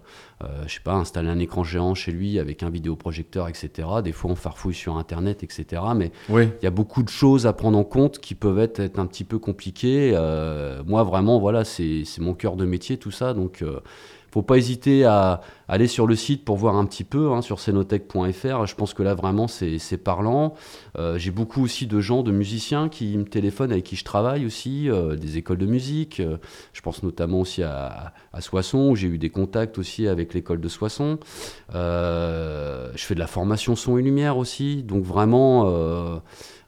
euh, 0.44 0.64
je 0.68 0.74
sais 0.74 0.82
pas, 0.82 0.94
installer 0.94 1.30
un 1.30 1.40
écran 1.40 1.64
géant 1.64 1.96
chez 1.96 2.12
lui 2.12 2.38
avec 2.38 2.62
un 2.62 2.70
vidéoprojecteur, 2.70 3.48
etc. 3.48 3.88
Des 4.04 4.12
fois, 4.12 4.30
on 4.32 4.36
farfouille 4.36 4.74
sur 4.74 4.98
Internet, 4.98 5.42
etc. 5.44 5.82
Mais 5.96 6.12
Oui. 6.30 6.50
il 6.62 6.66
y 6.66 6.68
a 6.68 6.72
beaucoup 6.72 7.02
de 7.02 7.10
choses 7.10 7.48
à 7.48 7.54
prendre 7.54 7.78
en 7.78 7.86
compte 7.86 8.20
qui 8.20 8.36
peuvent 8.36 8.60
être, 8.60 8.80
être 8.82 9.00
un 9.00 9.06
petit 9.06 9.24
peu 9.24 9.40
compliquées. 9.40 10.12
Euh, 10.16 10.84
moi, 10.86 11.04
vraiment, 11.04 11.40
voilà, 11.40 11.64
c'est 11.64 12.04
c'est 12.06 12.22
mon 12.22 12.34
cœur 12.34 12.56
de 12.58 12.66
métier, 12.66 12.98
tout 12.98 13.12
ça. 13.12 13.34
Donc, 13.34 13.62
euh, 13.62 13.80
faut 14.32 14.42
pas 14.42 14.58
hésiter 14.58 15.06
à 15.06 15.42
aller 15.68 15.88
sur 15.88 16.08
le 16.08 16.16
site 16.16 16.46
pour 16.46 16.58
voir 16.58 16.76
un 16.76 16.86
petit 16.86 17.04
peu 17.04 17.32
hein, 17.32 17.42
sur 17.42 17.60
cenotech.fr. 17.60 18.66
Je 18.66 18.76
pense 18.76 18.94
que 18.94 19.04
là, 19.04 19.16
vraiment, 19.16 19.48
c'est 19.48 19.98
parlant. 19.98 20.54
Euh, 20.98 21.18
J'ai 21.18 21.32
beaucoup 21.32 21.64
aussi 21.64 21.88
de 21.88 22.00
gens, 22.00 22.24
de 22.24 22.32
musiciens 22.32 22.90
qui 22.90 23.18
me 23.18 23.26
téléphonent 23.26 23.72
avec 23.72 23.86
qui 23.86 23.96
je 23.96 24.04
travaille 24.04 24.46
aussi, 24.46 24.90
euh, 24.90 25.16
des 25.16 25.38
écoles 25.38 25.58
de 25.58 25.66
musique. 25.66 26.20
Euh, 26.20 26.38
je 26.74 26.82
pense 26.82 27.04
notamment 27.04 27.42
aussi 27.42 27.64
à, 27.64 28.14
à 28.34 28.42
Soissons, 28.42 28.90
où 28.90 28.96
j'ai 28.96 29.08
eu 29.08 29.18
des 29.18 29.30
contacts 29.30 29.78
aussi 29.78 30.08
avec 30.08 30.34
l'école 30.34 30.62
de 30.62 30.70
Soissons. 30.70 31.20
Je 31.74 32.92
fais 32.96 33.16
de 33.16 33.20
la 33.20 33.28
formation 33.28 33.76
son 33.76 33.98
et 33.98 34.02
lumière 34.02 34.38
aussi. 34.38 34.84
Donc, 34.84 35.04
vraiment. 35.04 36.22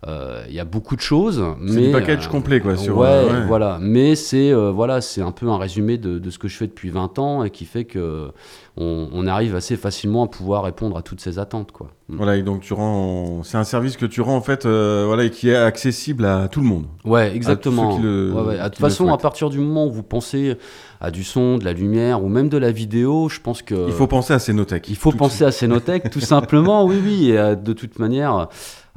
Euh, 0.07 0.09
euh, 0.09 0.43
Il 0.47 0.53
y 0.55 0.59
a 0.59 0.65
beaucoup 0.65 0.95
de 0.95 1.01
choses, 1.01 1.43
C'est 1.67 1.81
du 1.81 1.91
package 1.91 2.27
complet, 2.27 2.59
quoi, 2.61 2.77
sur, 2.77 2.97
ouais, 2.97 3.07
euh, 3.07 3.41
ouais. 3.41 3.47
voilà. 3.47 3.77
Mais 3.81 4.15
c'est 4.15 4.51
euh, 4.51 4.71
voilà, 4.71 5.01
c'est 5.01 5.21
un 5.21 5.31
peu 5.31 5.47
un 5.49 5.57
résumé 5.57 5.97
de, 5.97 6.19
de 6.19 6.29
ce 6.29 6.39
que 6.39 6.47
je 6.47 6.55
fais 6.57 6.67
depuis 6.67 6.89
20 6.89 7.19
ans 7.19 7.43
et 7.43 7.49
qui 7.49 7.65
fait 7.65 7.85
que 7.85 8.31
on, 8.77 9.09
on 9.11 9.27
arrive 9.27 9.55
assez 9.55 9.75
facilement 9.75 10.23
à 10.25 10.27
pouvoir 10.27 10.63
répondre 10.63 10.97
à 10.97 11.01
toutes 11.01 11.19
ces 11.21 11.37
attentes, 11.39 11.71
quoi. 11.71 11.91
Mm. 12.09 12.15
Voilà, 12.17 12.37
et 12.37 12.41
donc 12.43 12.61
tu 12.61 12.73
rends, 12.73 13.43
c'est 13.43 13.57
un 13.57 13.63
service 13.63 13.95
que 13.95 14.05
tu 14.07 14.21
rends 14.21 14.35
en 14.35 14.41
fait, 14.41 14.65
euh, 14.65 15.03
voilà, 15.05 15.25
et 15.25 15.29
qui 15.29 15.49
est 15.49 15.55
accessible 15.55 16.25
à 16.25 16.47
tout 16.47 16.59
le 16.59 16.65
monde. 16.65 16.85
Ouais, 17.05 17.35
exactement. 17.35 17.91
ceux 17.91 17.97
qui 17.97 18.03
le- 18.03 18.33
Ouais, 18.33 18.41
ouais. 18.41 18.57
De 18.57 18.63
toute 18.63 18.77
façon, 18.79 19.13
à 19.13 19.17
partir 19.17 19.49
du 19.51 19.59
moment 19.59 19.85
où 19.85 19.91
vous 19.91 20.01
pensez 20.03 20.57
à 20.99 21.11
du 21.11 21.23
son, 21.23 21.57
de 21.59 21.65
la 21.65 21.73
lumière 21.73 22.23
ou 22.23 22.27
même 22.29 22.49
de 22.49 22.57
la 22.57 22.71
vidéo, 22.71 23.29
je 23.29 23.39
pense 23.39 23.61
que 23.61 23.85
Il 23.87 23.93
faut 23.93 24.07
penser 24.07 24.33
à 24.33 24.39
Cénotech. 24.39 24.89
Il 24.89 24.95
faut 24.95 25.11
penser 25.11 25.43
à 25.45 25.51
Cénotech, 25.51 26.09
tout 26.09 26.19
simplement, 26.19 26.83
oui, 26.85 26.99
oui. 27.03 27.29
Et, 27.29 27.37
euh, 27.37 27.55
de 27.55 27.73
toute 27.73 27.99
manière, 27.99 28.47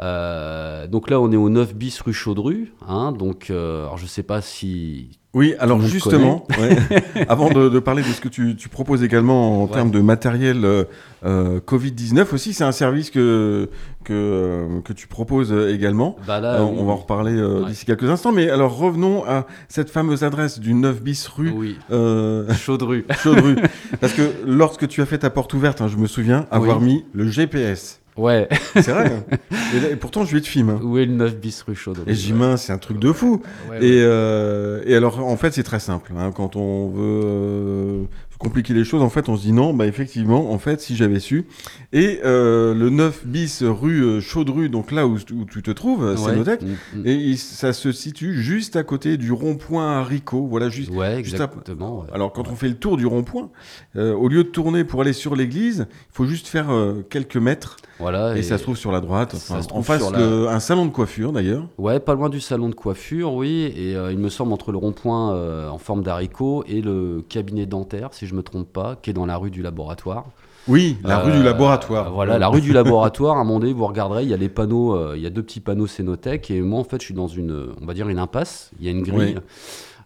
euh, 0.00 0.86
donc 0.86 1.10
là, 1.10 1.20
on 1.20 1.30
est 1.32 1.36
au 1.36 1.48
9 1.50 1.74
bis 1.74 2.00
rue 2.00 2.12
Chaudru. 2.14 2.72
Hein, 2.88 3.12
donc, 3.12 3.50
alors 3.50 3.98
je 3.98 4.06
sais 4.06 4.22
pas 4.22 4.40
si. 4.40 5.18
Oui, 5.34 5.54
alors 5.58 5.80
justement, 5.80 6.46
ouais, 6.60 6.76
avant 7.28 7.48
de, 7.50 7.70
de 7.70 7.78
parler 7.78 8.02
de 8.02 8.08
ce 8.08 8.20
que 8.20 8.28
tu, 8.28 8.54
tu 8.54 8.68
proposes 8.68 9.02
également 9.02 9.62
en 9.62 9.66
Ouais. 9.66 9.72
termes 9.72 9.90
de 9.90 10.00
matériel 10.00 10.62
euh, 10.66 10.84
euh, 11.24 11.58
Covid-19 11.66 12.34
aussi, 12.34 12.52
c'est 12.52 12.64
un 12.64 12.72
service 12.72 13.10
que, 13.10 13.70
que, 14.04 14.12
euh, 14.12 14.80
que 14.84 14.92
tu 14.92 15.06
proposes 15.06 15.50
également. 15.70 16.16
Bah 16.26 16.38
là, 16.38 16.60
Euh, 16.60 16.64
oui, 16.64 16.76
on 16.78 16.84
va 16.84 16.92
en 16.92 16.96
reparler 16.96 17.32
euh, 17.32 17.62
Ouais. 17.62 17.68
d'ici 17.70 17.86
quelques 17.86 18.10
instants, 18.10 18.32
mais 18.32 18.50
alors 18.50 18.76
revenons 18.76 19.24
à 19.26 19.46
cette 19.68 19.88
fameuse 19.88 20.22
adresse 20.22 20.60
du 20.60 20.74
9 20.74 21.02
bis 21.02 21.26
rue 21.28 21.50
Oui, 21.56 21.78
Chaudru. 22.54 23.06
Chaudru. 23.22 23.56
Parce 24.02 24.12
que 24.12 24.22
lorsque 24.46 24.86
tu 24.86 25.00
as 25.00 25.06
fait 25.06 25.18
ta 25.18 25.30
porte 25.30 25.54
ouverte, 25.54 25.80
hein, 25.80 25.88
je 25.88 25.96
me 25.96 26.06
souviens 26.08 26.44
avoir 26.50 26.78
Oui. 26.78 26.84
mis 26.84 27.04
le 27.14 27.26
GPS. 27.26 28.01
Ouais, 28.16 28.48
C'est 28.74 28.88
vrai. 28.90 29.10
hein. 29.10 29.36
et, 29.74 29.80
là- 29.80 29.88
et 29.90 29.96
pourtant, 29.96 30.24
je 30.24 30.32
lui 30.32 30.38
ai 30.38 30.40
de 30.42 30.46
film. 30.46 30.68
hein. 30.68 30.80
où 30.82 30.98
est 30.98 31.06
le 31.06 31.12
9 31.14 31.36
bis 31.36 31.62
rue 31.62 31.74
Chaudru 31.74 32.04
Et 32.06 32.14
j'y 32.14 32.32
mince, 32.34 32.64
c'est 32.64 32.72
un 32.72 32.78
truc 32.78 32.98
de 32.98 33.10
fou. 33.12 33.42
Ouais, 33.70 33.78
ouais. 33.78 33.84
Et, 33.86 34.02
euh, 34.02 34.82
et 34.84 34.94
alors, 34.94 35.26
en 35.26 35.36
fait, 35.36 35.52
c'est 35.52 35.62
très 35.62 35.80
simple. 35.80 36.12
hein, 36.18 36.30
quand 36.34 36.56
on 36.56 36.88
veut, 36.88 37.20
euh, 37.24 38.02
compliquer 38.42 38.74
les 38.74 38.84
choses. 38.84 39.02
En 39.02 39.08
fait, 39.08 39.28
on 39.28 39.36
se 39.36 39.42
dit 39.42 39.52
non, 39.52 39.72
bah 39.72 39.86
effectivement, 39.86 40.52
en 40.52 40.58
fait, 40.58 40.80
si 40.80 40.96
j'avais 40.96 41.20
su. 41.20 41.46
Et 41.92 42.20
euh, 42.24 42.74
le 42.74 42.90
9 42.90 43.26
bis 43.26 43.62
rue 43.62 44.02
euh, 44.02 44.20
Chaudru, 44.20 44.68
donc 44.68 44.90
là 44.92 45.06
où, 45.06 45.14
où 45.16 45.44
tu 45.50 45.62
te 45.62 45.70
trouves, 45.70 46.02
Ouais. 46.04 46.16
Cénotech, 46.16 46.62
Mm, 46.62 46.66
mm. 47.00 47.06
et 47.06 47.14
il- 47.14 47.38
ça 47.38 47.72
se 47.72 47.92
situe 47.92 48.34
juste 48.42 48.76
à 48.76 48.82
côté 48.82 49.16
du 49.16 49.32
rond-point 49.32 49.86
haricot. 50.00 50.46
Voilà, 50.46 50.68
juste. 50.68 50.90
Ouais, 50.90 51.22
juste 51.22 51.40
à- 51.40 51.44
exactement. 51.44 52.00
ouais. 52.00 52.06
Alors, 52.12 52.32
quand 52.32 52.48
on 52.48 52.54
fait 52.56 52.68
le 52.68 52.74
tour 52.76 52.96
du 52.96 53.06
rond-point, 53.06 53.50
euh, 53.96 54.12
au 54.14 54.28
lieu 54.28 54.44
de 54.44 54.48
tourner 54.48 54.84
pour 54.84 55.00
aller 55.00 55.12
sur 55.12 55.36
l'église, 55.36 55.86
il 55.90 56.12
faut 56.14 56.26
juste 56.26 56.46
faire 56.48 56.70
euh, 56.70 57.02
quelques 57.08 57.36
mètres. 57.36 57.76
Voilà. 57.98 58.36
Et, 58.36 58.42
ça 58.42 58.58
se 58.58 58.64
trouve 58.64 58.76
sur 58.76 58.90
la 58.90 59.00
droite, 59.00 59.36
ça 59.36 59.54
enfin, 59.54 59.62
se 59.62 59.72
en 59.72 59.82
face 59.82 60.10
la- 60.10 60.50
un 60.50 60.58
salon 60.60 60.86
de 60.86 60.90
coiffure 60.90 61.32
d'ailleurs. 61.32 61.68
Ouais, 61.78 62.00
pas 62.00 62.14
loin 62.14 62.28
du 62.28 62.40
salon 62.40 62.68
de 62.68 62.74
coiffure, 62.74 63.34
oui. 63.34 63.72
Et 63.76 63.92
il 63.92 64.18
me 64.18 64.28
semble 64.28 64.52
entre 64.52 64.72
le 64.72 64.78
rond-point 64.78 65.68
en 65.70 65.78
forme 65.78 66.02
d'haricot 66.02 66.64
et 66.66 66.80
le 66.82 67.22
cabinet 67.28 67.66
dentaire, 67.66 68.08
si 68.12 68.26
je 68.26 68.31
me 68.32 68.42
trompe 68.42 68.72
pas, 68.72 68.96
qui 69.00 69.10
est 69.10 69.12
dans 69.12 69.26
la 69.26 69.36
rue 69.36 69.50
du 69.50 69.62
laboratoire. 69.62 70.26
Oui, 70.68 70.96
la 71.02 71.18
rue 71.18 71.32
du 71.32 71.38
Euh, 71.38 71.42
laboratoire. 71.42 72.12
Voilà, 72.12 72.38
la 72.38 72.46
rue 72.48 72.60
du 72.60 72.72
laboratoire. 72.72 73.36
À 73.36 73.40
un 73.40 73.44
moment 73.44 73.58
donné, 73.58 73.72
vous 73.72 73.86
regarderez, 73.86 74.22
il 74.22 74.28
y 74.28 74.34
a 74.34 74.36
les 74.36 74.48
panneaux, 74.48 74.94
euh, 74.94 75.14
il 75.16 75.22
y 75.22 75.26
a 75.26 75.30
deux 75.30 75.42
petits 75.42 75.58
panneaux 75.60 75.88
Cénotech. 75.88 76.50
Et 76.52 76.60
moi, 76.60 76.78
en 76.78 76.84
fait, 76.84 77.00
je 77.00 77.06
suis 77.06 77.14
dans 77.14 77.26
une, 77.26 77.70
on 77.80 77.84
va 77.84 77.94
dire, 77.94 78.08
une 78.08 78.20
impasse. 78.20 78.70
Il 78.78 78.86
y 78.86 78.88
a 78.88 78.92
une 78.92 79.02
grille. 79.02 79.34
Oui. 79.36 79.42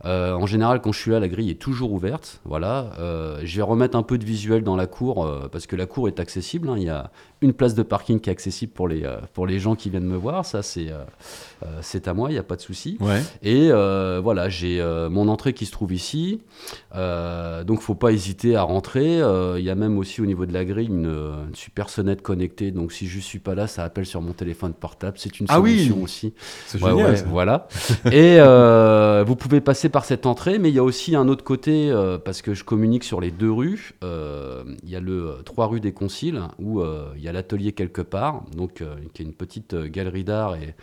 Euh, 0.06 0.32
en 0.34 0.46
général, 0.46 0.80
quand 0.80 0.92
je 0.92 0.98
suis 1.00 1.10
là, 1.10 1.20
la 1.20 1.28
grille 1.28 1.50
est 1.50 1.60
toujours 1.60 1.92
ouverte. 1.92 2.40
Voilà. 2.44 2.92
Euh, 2.98 3.40
je 3.44 3.56
vais 3.56 3.62
remettre 3.62 3.96
un 3.96 4.02
peu 4.02 4.18
de 4.18 4.24
visuel 4.24 4.62
dans 4.62 4.76
la 4.76 4.86
cour 4.86 5.24
euh, 5.26 5.48
parce 5.50 5.66
que 5.66 5.74
la 5.76 5.86
cour 5.86 6.06
est 6.08 6.20
accessible. 6.20 6.68
hein. 6.68 6.74
Il 6.76 6.84
y 6.84 6.88
a 6.88 7.10
une 7.42 7.52
place 7.52 7.74
de 7.74 7.82
parking 7.82 8.20
qui 8.20 8.30
est 8.30 8.32
accessible 8.32 8.72
pour 8.72 8.88
les, 8.88 9.02
pour 9.34 9.46
les 9.46 9.58
gens 9.58 9.74
qui 9.74 9.90
viennent 9.90 10.06
me 10.06 10.16
voir. 10.16 10.46
Ça, 10.46 10.62
c'est 10.62 10.86
c'est 11.82 12.08
à 12.08 12.14
moi, 12.14 12.30
il 12.30 12.32
n'y 12.32 12.38
a 12.38 12.42
pas 12.42 12.56
de 12.56 12.60
souci. 12.62 12.96
Ouais. 13.00 13.20
Et 13.42 13.70
voilà, 14.22 14.48
j'ai 14.48 14.82
mon 15.10 15.28
entrée 15.28 15.52
qui 15.52 15.66
se 15.66 15.72
trouve 15.72 15.92
ici. 15.92 16.40
Donc, 16.94 17.80
faut 17.82 17.94
pas 17.94 18.12
hésiter 18.12 18.56
à 18.56 18.62
rentrer. 18.62 19.18
Il 19.58 19.62
y 19.64 19.68
a 19.70 19.74
même 19.74 19.98
aussi 19.98 20.22
au 20.22 20.26
niveau 20.26 20.46
de 20.46 20.52
la 20.54 20.64
grille 20.64 20.86
une, 20.88 21.04
une 21.48 21.54
super 21.54 21.90
sonnette 21.90 22.22
connectée. 22.22 22.70
Donc, 22.70 22.92
si 22.92 23.06
je 23.06 23.20
suis 23.20 23.38
pas 23.38 23.54
là, 23.54 23.66
ça 23.66 23.84
appelle 23.84 24.06
sur 24.06 24.22
mon 24.22 24.32
téléphone 24.32 24.72
portable. 24.72 25.18
C'est 25.18 25.38
une 25.38 25.46
Ah 25.50 25.60
oui. 25.60 25.72
solution 25.76 26.02
aussi. 26.02 26.32
C'est 26.66 26.82
Ouais, 26.82 26.90
génial. 26.90 27.10
ouais, 27.12 27.22
voilà. 27.28 27.68
Et 28.12 28.38
vous 29.26 29.36
pouvez 29.36 29.60
passer 29.60 29.88
par 29.90 29.95
cette 30.04 30.26
entrée, 30.26 30.58
mais 30.58 30.68
il 30.68 30.74
y 30.74 30.78
a 30.78 30.82
aussi 30.84 31.16
un 31.16 31.28
autre 31.28 31.44
côté, 31.44 31.90
euh, 31.90 32.18
parce 32.18 32.42
que 32.42 32.54
je 32.54 32.64
communique 32.64 33.04
sur 33.04 33.20
les 33.20 33.30
deux 33.30 33.50
rues. 33.50 33.92
Euh, 34.04 34.64
Il 34.82 34.90
y 34.90 34.96
a 34.96 35.00
le 35.00 35.28
euh, 35.30 35.42
3 35.44 35.66
rue 35.66 35.80
des 35.80 35.92
Conciles, 35.92 36.40
où 36.58 36.80
euh, 36.80 37.06
il 37.16 37.22
y 37.22 37.28
a 37.28 37.32
l'atelier 37.32 37.72
quelque 37.72 38.02
part, 38.02 38.42
donc 38.56 38.80
euh, 38.80 38.94
qui 39.14 39.22
est 39.22 39.24
une 39.24 39.32
petite 39.32 39.74
euh, 39.74 39.88
galerie 39.88 40.24
d'art 40.24 40.54
et 40.56 40.74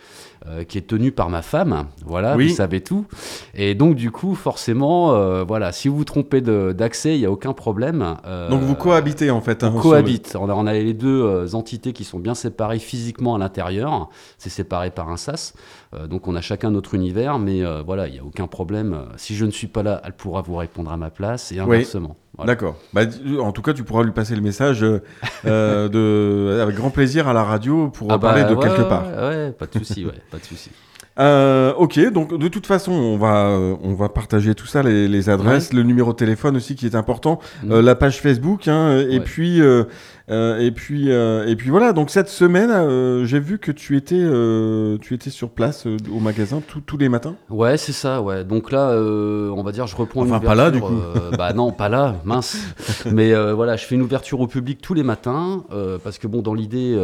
euh, 0.46 0.64
qui 0.64 0.78
est 0.78 0.86
tenue 0.86 1.12
par 1.12 1.30
ma 1.30 1.42
femme. 1.42 1.86
Voilà, 2.04 2.36
Oui. 2.36 2.48
vous 2.48 2.54
savez 2.54 2.80
tout. 2.82 3.06
Et 3.54 3.74
donc 3.74 3.94
du 3.94 4.10
coup, 4.10 4.34
forcément, 4.34 5.14
euh, 5.14 5.44
voilà, 5.44 5.72
si 5.72 5.88
vous 5.88 5.96
vous 5.96 6.04
trompez 6.04 6.40
d'accès, 6.40 7.14
il 7.16 7.20
n'y 7.20 7.26
a 7.26 7.30
aucun 7.30 7.52
problème. 7.52 8.16
Euh, 8.26 8.48
Donc 8.50 8.62
vous 8.62 8.74
cohabitez 8.74 9.30
en 9.30 9.40
fait. 9.40 9.62
hein, 9.64 9.72
on 9.74 9.80
cohabite. 9.80 10.36
On 10.40 10.48
a, 10.48 10.54
on 10.54 10.66
a 10.66 10.72
les 10.72 10.94
deux 10.94 11.22
euh, 11.22 11.46
entités 11.54 11.92
qui 11.92 12.04
sont 12.04 12.18
bien 12.18 12.34
séparées 12.34 12.78
physiquement 12.78 13.34
à 13.34 13.38
l'intérieur. 13.38 14.08
C'est 14.38 14.50
séparé 14.50 14.90
par 14.90 15.08
un 15.10 15.16
sas. 15.16 15.54
Euh, 15.94 16.06
donc 16.06 16.28
on 16.28 16.34
a 16.34 16.40
chacun 16.40 16.70
notre 16.70 16.94
univers, 16.94 17.38
mais 17.38 17.64
euh, 17.64 17.82
voilà, 17.84 18.08
il 18.08 18.12
n'y 18.14 18.18
a 18.18 18.24
aucun 18.24 18.46
problème. 18.46 18.94
Euh, 18.94 19.04
Si 19.16 19.34
je 19.34 19.44
ne 19.44 19.50
suis 19.50 19.66
pas 19.66 19.82
là, 19.82 20.00
elle 20.04 20.12
pourra 20.12 20.42
vous 20.42 20.56
répondre 20.56 20.90
à 20.90 20.96
ma 20.96 21.10
place 21.10 21.52
et 21.52 21.58
inversement. 21.58 22.16
Voilà. 22.36 22.52
D'accord. 22.52 22.76
Bah, 22.92 23.02
en 23.40 23.52
tout 23.52 23.62
cas, 23.62 23.72
tu 23.74 23.84
pourras 23.84 24.02
lui 24.02 24.10
passer 24.10 24.34
le 24.34 24.42
message 24.42 24.82
euh, 24.82 25.00
de, 25.88 26.60
avec 26.60 26.74
grand 26.74 26.90
plaisir 26.90 27.28
à 27.28 27.32
la 27.32 27.44
radio 27.44 27.88
pour 27.88 28.10
Ah 28.10 28.18
bah, 28.18 28.28
parler 28.30 28.44
de 28.44 28.54
ouais, 28.54 28.62
quelque 28.66 28.82
ouais, 28.82 28.88
part. 28.88 29.06
Ouais, 29.06 29.36
ouais, 29.36 29.52
pas 29.52 29.66
de 29.66 29.78
souci, 29.78 30.04
ouais, 30.04 30.12
pas 30.30 30.38
de 30.38 30.44
souci. 30.44 30.70
Euh, 31.20 31.72
ok, 31.74 32.10
donc 32.12 32.36
de 32.36 32.48
toute 32.48 32.66
façon, 32.66 32.90
on 32.92 33.16
va, 33.16 33.46
euh, 33.46 33.76
on 33.84 33.94
va 33.94 34.08
partager 34.08 34.54
tout 34.56 34.66
ça, 34.66 34.82
les, 34.82 35.06
les 35.06 35.28
adresses, 35.30 35.72
le 35.72 35.84
numéro 35.84 36.10
de 36.12 36.16
téléphone 36.16 36.56
aussi 36.56 36.74
qui 36.74 36.86
est 36.86 36.96
important, 36.96 37.38
Mm. 37.62 37.70
euh, 37.72 37.82
la 37.82 37.94
page 37.94 38.20
Facebook, 38.20 38.66
hein, 38.66 38.98
et 38.98 39.18
Ouais. 39.18 39.20
puis, 39.20 39.60
et 39.60 40.70
puis, 40.72 41.10
et 41.10 41.56
puis 41.56 41.70
voilà. 41.70 41.92
Donc 41.92 42.10
cette 42.10 42.28
semaine, 42.28 43.24
j'ai 43.26 43.38
vu 43.38 43.58
que 43.58 43.70
tu 43.70 43.96
étais, 43.96 44.24
tu 45.00 45.14
étais 45.14 45.30
sur 45.30 45.50
place 45.50 45.86
au 45.86 46.18
magasin 46.18 46.60
tous- 46.66 46.80
tous 46.80 46.96
les 46.96 47.08
matins. 47.08 47.36
Ouais, 47.50 47.76
c'est 47.76 47.92
ça, 47.92 48.20
ouais. 48.22 48.42
Donc 48.42 48.72
là, 48.72 48.90
on 48.96 49.62
va 49.62 49.70
dire, 49.70 49.86
je 49.86 49.94
reprends 49.96 50.22
Enfin, 50.22 50.38
une 50.38 50.42
pas 50.44 50.54
là, 50.56 50.68
ouverture, 50.70 50.90
du 50.90 50.96
euh, 50.96 51.30
bah 51.36 51.52
non, 51.52 51.70
pas 51.72 51.88
là, 51.88 52.16
mince. 52.24 52.56
Mais 53.12 53.32
voilà, 53.52 53.76
je 53.76 53.84
fais 53.84 53.94
une 53.94 54.02
ouverture 54.02 54.40
au 54.40 54.46
public 54.48 54.80
tous 54.82 54.94
les 54.94 55.02
matins 55.04 55.62
parce 56.02 56.18
que 56.18 56.26
bon, 56.26 56.42
dans 56.42 56.54
l'idée, 56.54 56.98